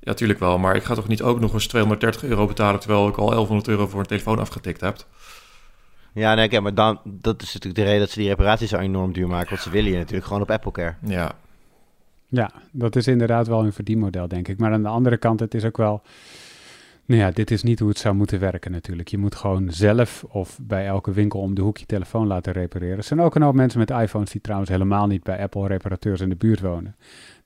[0.00, 0.58] Ja, tuurlijk wel.
[0.58, 3.68] Maar ik ga toch niet ook nog eens 230 euro betalen terwijl ik al 1100
[3.68, 5.06] euro voor een telefoon afgetikt heb?
[6.12, 8.76] Ja, nee, okay, maar dan, dat is natuurlijk de reden dat ze die reparaties zo
[8.76, 9.48] enorm duur maken.
[9.48, 10.94] Want ze willen je natuurlijk gewoon op Apple Care.
[11.06, 11.32] Ja.
[12.28, 14.58] Ja, dat is inderdaad wel een verdienmodel, denk ik.
[14.58, 16.02] Maar aan de andere kant, het is ook wel
[17.10, 19.08] nou ja, dit is niet hoe het zou moeten werken natuurlijk.
[19.08, 22.96] Je moet gewoon zelf of bij elke winkel om de hoek je telefoon laten repareren.
[22.96, 26.28] Er zijn ook een hoop mensen met iPhones die trouwens helemaal niet bij Apple-reparateurs in
[26.28, 26.96] de buurt wonen.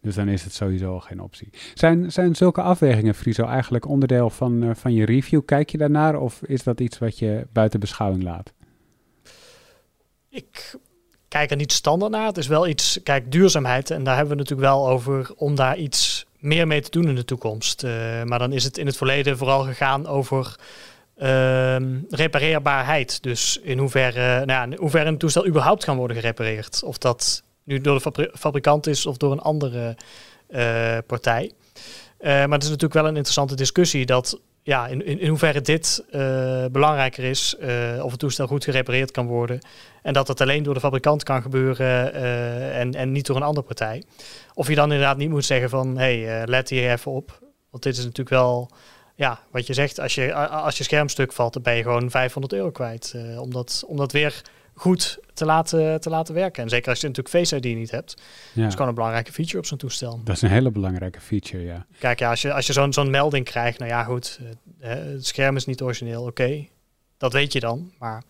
[0.01, 1.49] Dus dan is het sowieso geen optie.
[1.75, 5.45] Zijn, zijn zulke afwegingen, Friso, eigenlijk onderdeel van, uh, van je review?
[5.45, 8.53] Kijk je daarnaar of is dat iets wat je buiten beschouwing laat?
[10.29, 10.79] Ik
[11.29, 12.27] kijk er niet standaard naar.
[12.27, 13.91] Het is wel iets, kijk, duurzaamheid.
[13.91, 17.15] En daar hebben we natuurlijk wel over om daar iets meer mee te doen in
[17.15, 17.83] de toekomst.
[17.83, 20.57] Uh, maar dan is het in het verleden vooral gegaan over
[21.19, 21.77] uh,
[22.11, 23.23] repareerbaarheid.
[23.23, 26.83] Dus in hoeverre, nou ja, in hoeverre een toestel überhaupt kan worden gerepareerd.
[26.83, 29.97] Of dat nu door de fabri fabrikant is of door een andere
[30.49, 31.53] uh, partij.
[32.21, 35.61] Uh, maar het is natuurlijk wel een interessante discussie dat ja, in, in, in hoeverre
[35.61, 37.57] dit uh, belangrijker is,
[38.01, 39.59] of het toestel goed gerepareerd kan worden.
[40.03, 42.13] En dat het alleen door de fabrikant kan gebeuren
[42.73, 44.03] en, en niet door een andere partij.
[44.55, 47.39] Of je dan inderdaad niet moet zeggen van, hey, let hier even op.
[47.71, 48.71] Want dit is natuurlijk wel,
[49.15, 52.53] ja, wat je zegt, als je, als je schermstuk valt, dan ben je gewoon 500
[52.53, 53.15] euro kwijt.
[53.39, 54.43] om, dat, om dat weer
[54.75, 56.63] goed te laten, te laten werken.
[56.63, 58.15] En zeker als je natuurlijk Face ID niet hebt.
[58.53, 58.61] Ja.
[58.61, 60.21] Dat is gewoon een belangrijke feature op zo'n toestel.
[60.25, 61.87] Dat is een hele belangrijke feature, ja.
[61.99, 64.41] Kijk, ja, als je, als je zo'n zo'n melding krijgt, nou ja goed,
[64.81, 66.31] uh, het scherm is niet origineel, oké.
[66.43, 66.71] Okay.
[67.17, 68.23] Dat weet je dan, maar...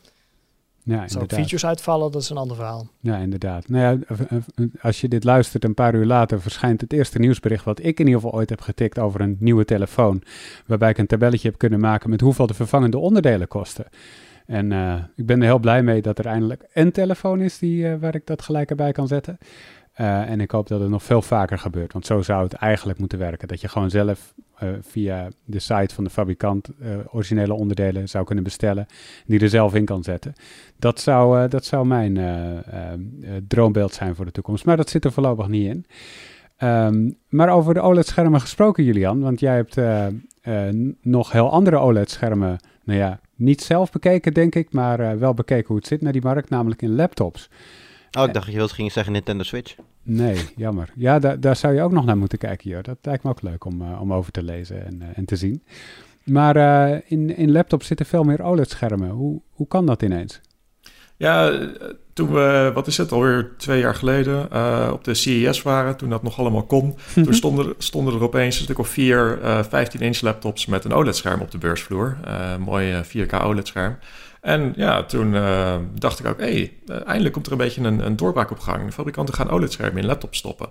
[0.87, 2.89] Ja, features uitvallen, dat is een ander verhaal.
[3.01, 3.69] Ja, inderdaad.
[3.69, 4.17] Nou ja,
[4.81, 8.07] als je dit luistert, een paar uur later verschijnt het eerste nieuwsbericht wat ik in
[8.07, 10.23] ieder geval ooit heb getikt over een nieuwe telefoon.
[10.67, 13.87] Waarbij ik een tabelletje heb kunnen maken met hoeveel de vervangende onderdelen kosten.
[14.47, 17.85] En uh, ik ben er heel blij mee dat er eindelijk een telefoon is die,
[17.85, 19.39] uh, waar ik dat gelijk erbij kan zetten.
[20.01, 22.99] Uh, en ik hoop dat het nog veel vaker gebeurt, want zo zou het eigenlijk
[22.99, 23.49] moeten werken.
[23.49, 24.35] Dat je gewoon zelf
[24.81, 26.69] via de site van de fabrikant
[27.11, 28.87] originele onderdelen zou kunnen bestellen,
[29.27, 30.33] die er zelf in kan zetten.
[30.79, 32.19] Dat zou, dat zou mijn
[33.49, 35.87] droombeeld zijn voor de toekomst, maar dat zit er voorlopig niet in.
[36.69, 39.81] Um, maar over de OLED-schermen gesproken, Julian, want jij hebt
[41.03, 45.77] nog heel andere OLED-schermen nou ja, Niet zelf bekeken, denk ik, maar wel bekeken hoe
[45.77, 47.49] het zit naar die markt, namelijk in laptops.
[48.19, 49.75] Oh, ik dacht dat je ging zeggen Nintendo Switch.
[50.03, 50.93] Nee, jammer.
[50.97, 52.83] Ja, daar, daar zou je ook nog naar moeten kijken, joh.
[52.83, 55.63] Dat lijkt me ook leuk om, om over te lezen en, en te zien.
[56.25, 56.57] Maar
[57.07, 59.11] in, in laptops zitten veel meer OLED-schermen.
[59.11, 60.41] Hoe, hoe kan dat ineens?
[61.17, 61.69] Ja,
[62.15, 66.11] toen we, wat is het, alweer twee jaar geleden uh, op de CES waren, toen
[66.11, 70.21] dat nog allemaal kon, toen stonden, stonden er opeens een stuk of vier uh, 15-inch
[70.21, 72.17] laptops met een OLED-scherm op de beursvloer.
[72.27, 73.97] Uh, mooi 4K OLED-scherm.
[74.41, 75.33] En ja, toen
[75.95, 78.87] dacht ik ook, hé, hey, eindelijk komt er een beetje een, een doorbraak op gang.
[78.87, 80.69] De fabrikanten gaan OLED-schermen in laptops stoppen.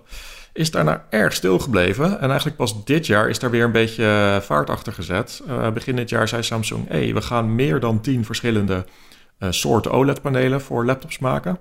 [0.52, 2.20] Is daarna erg stil gebleven.
[2.20, 5.42] En eigenlijk pas dit jaar is daar weer een beetje vaart achter gezet.
[5.74, 8.84] begin dit jaar zei Samsung, hé, hey, we gaan meer dan tien verschillende
[9.52, 11.58] soorten OLED-panelen voor laptops maken.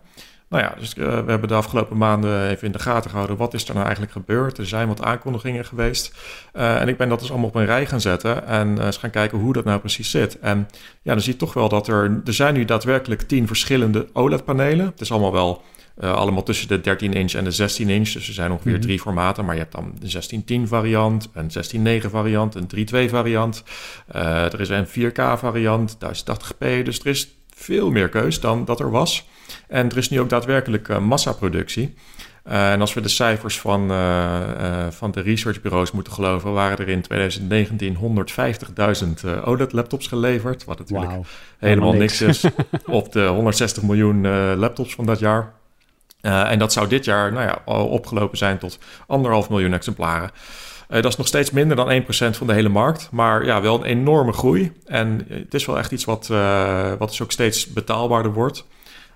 [0.53, 3.37] Nou ja, dus uh, we hebben de afgelopen maanden even in de gaten gehouden.
[3.37, 4.57] Wat is er nou eigenlijk gebeurd?
[4.57, 6.13] Er zijn wat aankondigingen geweest.
[6.53, 8.47] Uh, en ik ben dat dus allemaal op een rij gaan zetten.
[8.47, 10.39] En eens gaan kijken hoe dat nou precies zit.
[10.39, 10.67] En
[11.01, 12.21] ja, dan zie je toch wel dat er...
[12.25, 14.85] Er zijn nu daadwerkelijk tien verschillende OLED-panelen.
[14.85, 15.61] Het is allemaal wel...
[16.01, 18.09] Uh, allemaal tussen de 13 inch en de 16 inch.
[18.09, 18.87] Dus er zijn ongeveer mm -hmm.
[18.87, 19.45] drie formaten.
[19.45, 22.69] Maar je hebt dan de 1610 variant, een 16.9 variant, een
[23.05, 23.63] 3.2 variant.
[24.15, 26.83] Uh, er is een 4K variant, 1080p.
[26.83, 29.27] Dus er is veel meer keus dan dat er was.
[29.67, 31.93] En er is nu ook daadwerkelijk uh, massaproductie.
[32.47, 36.89] Uh, en als we de cijfers van, uh, van de researchbureaus moeten geloven, waren er
[36.89, 37.97] in 2019
[39.33, 40.63] 150.000 OLED-laptops geleverd.
[40.63, 41.23] Wat natuurlijk wow.
[41.57, 42.19] helemaal niks.
[42.19, 42.51] niks is
[42.85, 44.27] op de 160 miljoen
[44.57, 45.53] laptops van dat jaar.
[46.21, 50.31] en dat zou dit jaar nou ja, opgelopen zijn tot anderhalf miljoen exemplaren.
[50.89, 52.05] Uh, dat is nog steeds minder dan 1%
[52.37, 54.71] van de hele markt, maar ja, wel een enorme groei.
[54.85, 58.65] En het is wel echt iets wat, uh, wat dus ook steeds betaalbaarder wordt.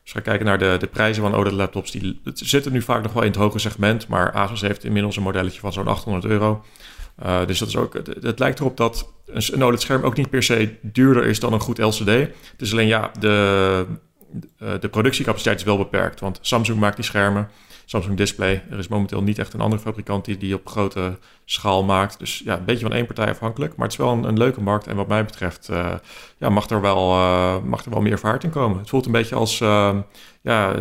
[0.04, 3.24] Als we kijken naar de, de prijzen van OLED-laptops, die zitten nu vaak nog wel
[3.24, 6.64] in het hoge segment, maar Asus heeft inmiddels een modelletje van zo'n 800 euro.
[7.46, 10.76] Dus dat is ook, het, het, lijkt erop dat een OLED-scherm ook niet per se
[10.82, 12.08] duurder is dan een goed LCD.
[12.08, 13.86] Het is alleen ja, de,
[14.80, 17.50] de productiecapaciteit is wel beperkt, want Samsung maakt die schermen.
[17.90, 18.64] Samsung Display.
[18.72, 22.20] Er is momenteel niet echt een andere fabrikant die die op grote schaal maakt.
[22.20, 23.76] Dus ja, een beetje van één partij afhankelijk.
[23.76, 24.88] Maar het is wel een, een leuke markt.
[24.88, 25.94] En wat mij betreft uh,
[26.38, 28.78] ja, mag, er wel, uh, mag er wel meer vaart in komen.
[28.78, 29.98] Het voelt een beetje als uh,
[30.42, 30.76] ja,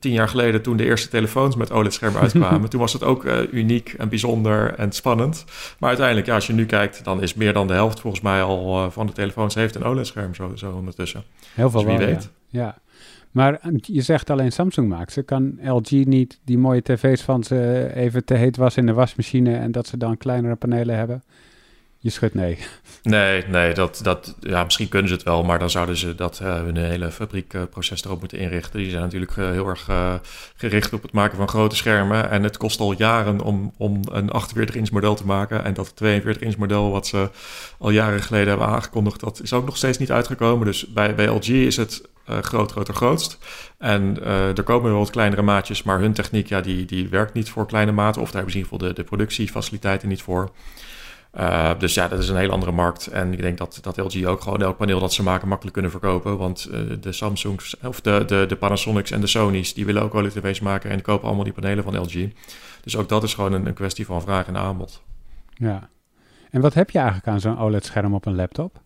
[0.00, 2.68] tien jaar geleden toen de eerste telefoons met OLED-schermen uitkwamen.
[2.68, 5.44] toen was het ook uniek en bijzonder en spannend.
[5.78, 8.42] Maar uiteindelijk, ja, als je nu kijkt, dan is meer dan de helft volgens mij
[8.42, 11.22] al van de telefoons heeft een OLED-scherm zo, zo ondertussen.
[11.54, 12.30] Heel veel dus wie wel, weet.
[12.48, 12.60] ja.
[12.60, 12.76] ja.
[13.32, 15.22] Maar eh, je zegt alleen Samsung maakt ze.
[15.22, 19.56] Kan LG niet die mooie tv's van ze even te heet was in de wasmachine
[19.56, 21.22] en dat ze dan kleinere panelen hebben?
[21.98, 22.58] Je schudt nee.
[23.02, 26.40] Nee, nee, dat, dat, ja, misschien kunnen ze het wel, maar dan zouden ze dat
[26.42, 28.78] uh, hun hele fabriekproces erop moeten inrichten.
[28.78, 29.88] Die zijn natuurlijk uh, heel erg
[30.56, 32.30] gericht op het maken van grote schermen.
[32.30, 35.64] En het kost al jaren om, om een 48-inch model te maken.
[35.64, 37.30] En dat 42-inch model, wat ze
[37.78, 40.66] al jaren geleden hebben aangekondigd, dat is ook nog steeds niet uitgekomen.
[40.66, 43.38] Dus bij, bij LG is het uh, groot, groter, grootst.
[43.78, 47.34] En uh, er komen wel wat kleinere maatjes, maar hun techniek ja, die, die werkt
[47.34, 48.22] niet voor kleine maten.
[48.22, 50.50] Of daar hebben ze de, de productiefaciliteiten niet voor.
[51.38, 53.06] Uh, dus ja, dat is een hele andere markt.
[53.06, 55.90] En ik denk dat, dat LG ook gewoon elk paneel dat ze maken makkelijk kunnen
[55.90, 56.38] verkopen.
[56.38, 56.68] Want
[57.00, 60.60] de Samsungs, of de, de, de Panasonics en de Sony's, die willen ook wel tv's
[60.60, 62.28] maken en kopen allemaal die panelen van LG.
[62.82, 65.02] Dus ook dat is gewoon een, een kwestie van vraag en aanbod.
[65.54, 65.88] Ja.
[66.50, 68.80] En wat heb je eigenlijk aan zo'n OLED-scherm op een laptop?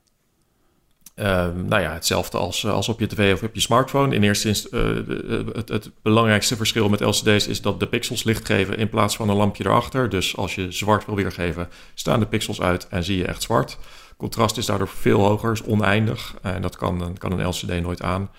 [1.16, 4.14] Uh, nou ja, hetzelfde als, eh, als op je tv of op je smartphone.
[4.14, 8.46] In eerste instantie, uh, het, het, belangrijkste verschil met LCD's is dat de pixels licht
[8.46, 10.08] geven in plaats van een lampje erachter.
[10.08, 13.78] Dus als je zwart wil weergeven, staan de pixels uit en zie je echt zwart.
[14.16, 16.34] Contrast is daardoor veel hoger, is oneindig.
[16.42, 18.30] En dat kan, kan een LCD nooit aan.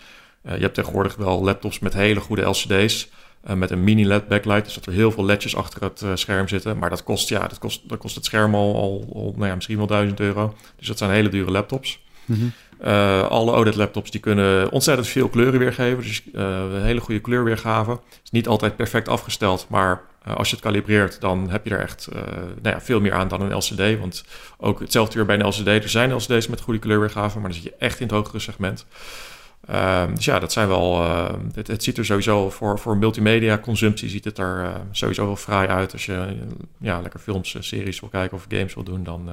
[0.42, 3.10] je hebt tegenwoordig wel laptops met hele goede LCD's.
[3.42, 6.78] met een mini-LED backlight, dus dat er heel veel ledjes achter het scherm zitten.
[6.78, 8.76] Maar dat kost, ja, dat kost, dat kost het scherm al,
[9.14, 10.54] al, nou ja, misschien wel 1000 euro.
[10.76, 12.00] Dus dat zijn hele dure laptops.
[12.28, 12.52] Mm.
[12.86, 16.04] Uh, alle OLED-laptops die kunnen ontzettend veel kleuren weergeven.
[16.04, 16.42] Dus uh,
[16.74, 17.92] een hele goede kleurweergave.
[17.92, 21.70] Het is niet altijd perfect afgesteld, maar uh, als je het kalibreert, dan heb je
[21.70, 22.08] er echt
[22.62, 24.00] nou ja, veel meer aan dan een LCD.
[24.00, 24.24] Want
[24.58, 25.68] ook hetzelfde weer bij een LCD.
[25.68, 28.86] Er zijn LCD's met goede kleurweergave, maar dan zit je echt in het hogere segment.
[29.66, 31.04] Ehm, dus ja, dat zijn wel.
[31.54, 35.94] Het, het, ziet er sowieso voor, voor multimedia-consumptie ziet het er sowieso wel fraai uit.
[35.94, 36.38] Als je
[36.80, 39.30] ja, lekker films, series wil kijken of games wil doen, dan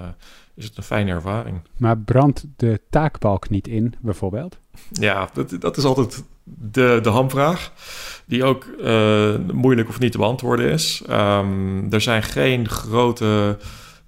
[0.55, 1.61] is het een fijne ervaring.
[1.77, 4.59] Maar brandt de taakbalk niet in, bijvoorbeeld?
[4.91, 7.73] Ja, dat, dat is altijd de, de hamvraag,
[8.27, 11.03] die ook uh, moeilijk of niet te beantwoorden is.
[11.11, 13.59] Um, er zijn geen grote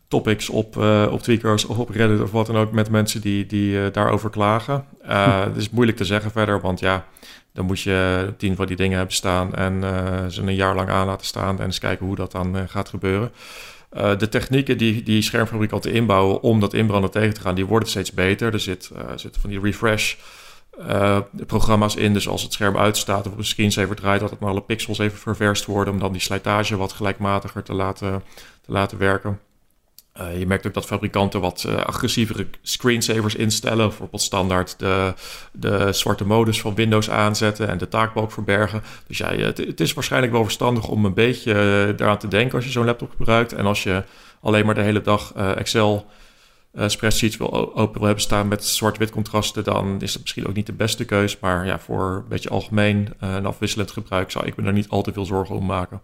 [0.09, 3.47] topics op, uh, op Tweakers of op Reddit of wat dan ook met mensen die,
[3.47, 4.85] die uh, daarover klagen.
[5.03, 5.11] Hm.
[5.13, 7.07] Het is moeilijk te zeggen verder, want ja,
[7.53, 9.83] dan moet je tien van die dingen hebben staan en
[10.33, 13.33] ze een jaar lang aan laten staan en eens kijken hoe dat dan gaat gebeuren.
[13.91, 18.13] de technieken die, die schermfabrikanten inbouwen om dat inbranden tegen te gaan, die worden steeds
[18.13, 18.53] beter.
[18.53, 20.15] Er zit, zitten van die refresh
[21.47, 22.13] programma's in.
[22.13, 24.99] Dus als het scherm uitstaat of op een screensaver draait, dat het maar alle pixels
[24.99, 28.23] even ververst worden om dan die slijtage wat gelijkmatiger te laten,
[28.61, 29.41] te laten werken.
[30.21, 33.89] Uh, je merkt ook dat fabrikanten wat uh, agressievere screensavers instellen.
[33.89, 35.15] Bijvoorbeeld standaard de,
[35.53, 38.83] de zwarte modus van Windows aanzetten en de taakbalk verbergen.
[39.07, 42.65] Dus ja, het, is waarschijnlijk wel verstandig om een beetje uh, eraan te denken als
[42.65, 43.53] je zo'n laptop gebruikt.
[43.53, 44.03] En als je
[44.41, 46.07] alleen maar de hele dag Excel
[46.87, 50.67] spreadsheets wil, open wil hebben staan met zwart-wit contrasten, dan is dat misschien ook niet
[50.67, 51.39] de beste keus.
[51.39, 55.03] Maar ja, voor een beetje algemeen en afwisselend gebruik zou ik me daar niet al
[55.03, 56.01] te veel zorgen om maken.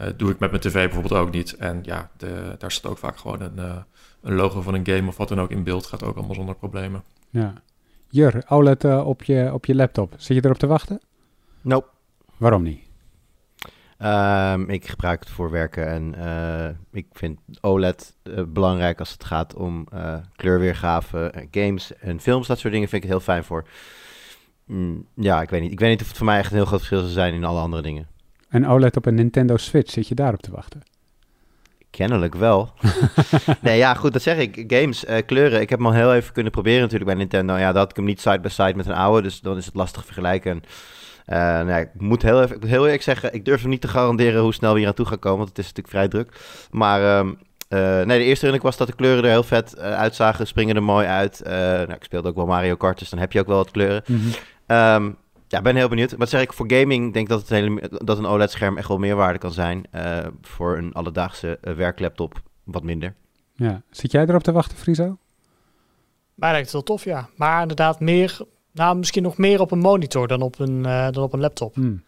[0.00, 1.56] Uh, doe ik met mijn tv bijvoorbeeld ook niet.
[1.56, 3.76] En ja, de, daar staat ook vaak gewoon een, uh,
[4.22, 5.86] een, logo van een game of wat dan ook in beeld.
[5.86, 7.02] Gaat ook allemaal zonder problemen.
[7.30, 7.52] Ja.
[8.08, 10.14] Jur, OLED uh, op, je, op je laptop.
[10.16, 11.00] Zit je erop te wachten?
[11.60, 11.88] Nope.
[12.36, 12.88] Waarom niet?
[13.98, 16.14] Um, ik gebruik het voor werken en
[16.92, 18.16] ik vind OLED
[18.48, 19.88] belangrijk als het gaat om
[20.36, 22.46] kleurweergave, games en films.
[22.46, 23.66] Dat soort dingen vind ik het heel fijn voor.
[24.70, 25.72] Mm, ja, ik weet niet.
[25.72, 27.44] Ik weet niet of het voor mij echt een heel groot verschil zou zijn in
[27.44, 28.06] alle andere dingen.
[28.50, 30.82] En OLED op een Nintendo Switch, zit je daarop te wachten?
[31.90, 32.72] Kennelijk wel.
[33.62, 34.64] nee, ja, goed, dat zeg ik.
[34.66, 35.60] Games, uh, kleuren.
[35.60, 37.56] Ik heb hem al heel even kunnen proberen natuurlijk bij Nintendo.
[37.56, 40.04] Ja, dat had ik hem niet side-by-side met een oude, dus dan is het lastig
[40.04, 40.62] vergelijken.
[41.26, 44.42] Uh, nou, ik moet heel, even, heel eerlijk zeggen, ik durf hem niet te garanderen
[44.42, 46.32] hoe snel we hier aan toe gaan komen, want het is natuurlijk vrij druk.
[46.70, 47.30] Maar uh,
[48.06, 51.06] nee, de eerste indruk was dat de kleuren er heel vet uitzagen, springen er mooi
[51.06, 51.40] uit.
[51.44, 54.02] nou, ik speelde ook wel Mario Kart, dus dan heb je ook wel wat kleuren.
[54.06, 55.16] Mm
[55.50, 56.14] ja, ben heel benieuwd.
[56.16, 58.98] Wat zeg ik, voor gaming denk ik dat, het hele, dat een OLED-scherm echt wel
[58.98, 59.84] meerwaarde kan zijn.
[59.94, 63.14] Uh, voor een alledaagse uh, werklaptop wat minder.
[63.54, 65.18] Ja, zit jij erop te wachten, Friso?
[66.34, 67.28] Mij lijkt het wel tof, ja.
[67.36, 68.38] Maar inderdaad meer,
[68.72, 71.74] nou misschien nog meer op een monitor dan op een, uh, dan op een laptop.
[71.74, 72.02] Hmm.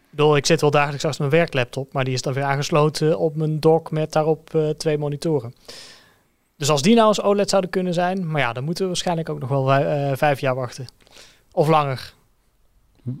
[0.00, 3.18] Ik bedoel, ik zit wel dagelijks achter mijn werklaptop, maar die is dan weer aangesloten
[3.18, 5.54] op mijn dock met daarop twee monitoren.
[6.56, 9.28] Dus als die nou als OLED zouden kunnen zijn, maar ja, dan moeten we waarschijnlijk
[9.28, 9.66] ook nog wel
[10.16, 10.86] vijf jaar wachten.
[11.52, 12.16] Of langer.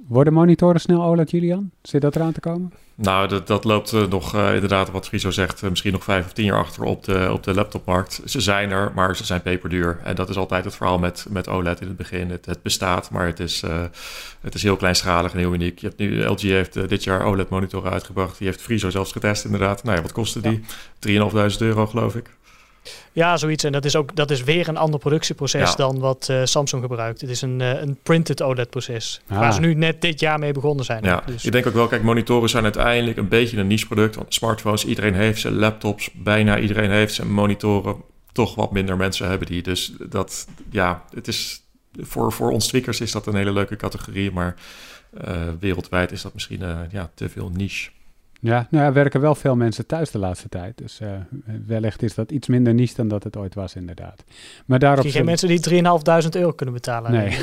[0.08, 1.70] Worden monitoren snel OLED, Julian?
[1.82, 2.72] Zit dat eraan te komen?
[2.94, 6.24] Nou, dat, dat loopt uh, nog uh, inderdaad, wat Friso zegt, uh, misschien nog vijf
[6.24, 8.20] of tien jaar achter op de, op de laptopmarkt.
[8.24, 10.00] Ze zijn er, maar ze zijn peperduur.
[10.04, 12.30] En dat is altijd het verhaal met, met OLED in het begin.
[12.30, 13.62] Het, het bestaat, maar het is,
[14.40, 15.78] het is heel kleinschalig en heel uniek.
[15.78, 18.38] Je hebt nu, LG heeft dit jaar OLED-monitoren uitgebracht.
[18.38, 19.84] Die heeft Friso zelfs getest, inderdaad.
[19.84, 20.60] Nou ja, wat kostte die?
[21.08, 22.30] 3.500 euro, geloof ik.
[23.18, 23.64] Ja, zoiets.
[23.64, 27.20] En dat is ook dat is weer een ander productieproces dan wat uh, Samsung gebruikt.
[27.20, 29.20] Het is een, uh, een printed OLED-proces.
[29.28, 29.38] Ah.
[29.38, 31.04] Waar ze nu net dit jaar mee begonnen zijn.
[31.04, 31.44] Ja, dus.
[31.44, 34.14] ik denk ook wel, kijk, monitoren zijn uiteindelijk een beetje een niche-product.
[34.14, 35.50] Want smartphones, iedereen heeft ze.
[35.50, 37.26] Laptops, bijna iedereen heeft ze.
[37.26, 37.96] Monitoren,
[38.32, 39.62] toch wat minder mensen hebben die.
[39.62, 41.62] Dus dat, ja, het is
[42.00, 44.30] voor, voor ons tweakers is dat een hele leuke categorie.
[44.30, 44.54] Maar
[45.28, 47.90] uh, wereldwijd is dat misschien ja, te veel niche.
[48.40, 50.78] Ja, nou ja, werken wel veel mensen thuis de laatste tijd.
[50.78, 51.08] Dus uh,
[51.66, 54.24] wellicht is dat iets minder niche dan dat het ooit was, inderdaad.
[54.66, 57.12] Maar daarop geen mensen die 3.500 euro kunnen betalen.
[57.12, 57.38] Nee,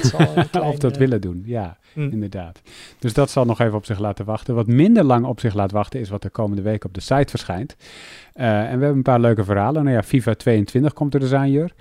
[0.52, 2.10] dat of dat willen doen, ja, hm.
[2.10, 2.62] inderdaad.
[3.00, 4.56] Dus dat zal nog even op zich laten wachten.
[4.56, 7.30] Wat minder lang op zich laat wachten is wat er komende week op de site
[7.30, 7.76] verschijnt.
[8.36, 9.84] Uh, en we hebben een paar leuke verhalen.
[9.84, 11.72] Nou ja, FIFA 22 komt er dus aan, Jur.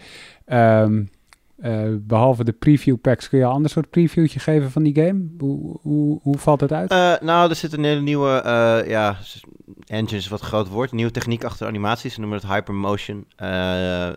[0.46, 1.10] Um,
[1.62, 5.26] uh, behalve de preview packs, kun je een ander soort previewtje geven van die game?
[5.38, 6.92] Hoe, hoe, hoe valt het uit?
[6.92, 9.16] Uh, nou, er zit een hele nieuwe, uh, ja,
[9.86, 12.14] engine is wat groot woord, nieuwe techniek achter animaties.
[12.14, 13.26] Ze noemen het Hypermotion.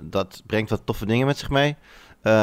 [0.01, 1.75] dat brengt wat toffe dingen met zich mee.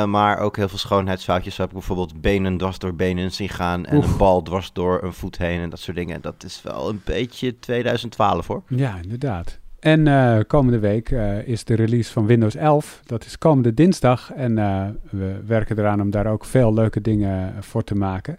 [0.07, 1.55] maar ook heel veel schoonheidsfoutjes.
[1.55, 3.87] Zo heb ik bijvoorbeeld benen dwars door benen zien gaan.
[3.87, 6.21] En een bal dwars door een voet heen en dat soort dingen.
[6.21, 8.63] Dat is wel een beetje 2012 hoor.
[8.69, 9.63] Ja, inderdaad.
[9.85, 13.01] En uh, komende week uh, is de release van Windows 11.
[13.07, 14.33] Dat is komende dinsdag.
[14.33, 18.39] En uh, we werken eraan om daar ook veel leuke dingen voor te maken.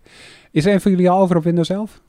[0.51, 2.01] Is een van jullie al over op Windows 11?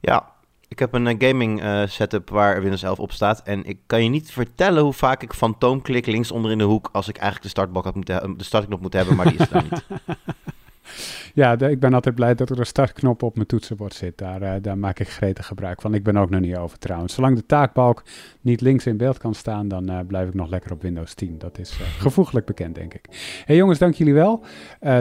[0.00, 0.32] Ja,
[0.68, 3.42] ik heb een gaming setup waar Windows 11 op staat.
[3.42, 6.88] En ik kan je niet vertellen hoe vaak ik fantoomklik links onder in de hoek...
[6.92, 9.62] als ik eigenlijk de startbalk had moeten, de startknop moet hebben, maar die is er
[9.62, 9.84] niet.
[11.34, 14.18] ja, ik ben altijd blij dat er een startknop op mijn toetsenbord zit.
[14.18, 15.94] Daar, uh, daar maak ik gretig gebruik van.
[15.94, 17.14] Ik ben ook nog niet over trouwens.
[17.14, 18.02] Zolang de taakbalk
[18.40, 21.38] niet links in beeld kan staan, dan uh, blijf ik nog lekker op Windows 10.
[21.38, 23.04] Dat is uh, gevoeglijk bekend, denk ik.
[23.44, 24.44] Hey jongens, dank jullie wel.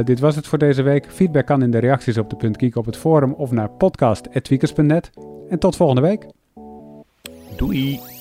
[0.03, 1.05] dit was het voor deze week.
[1.11, 5.09] Feedback kan in de reacties op de punt Geek op het forum of naar podcast.tweakers.net.
[5.49, 6.25] En tot volgende week.
[7.57, 8.14] Doei!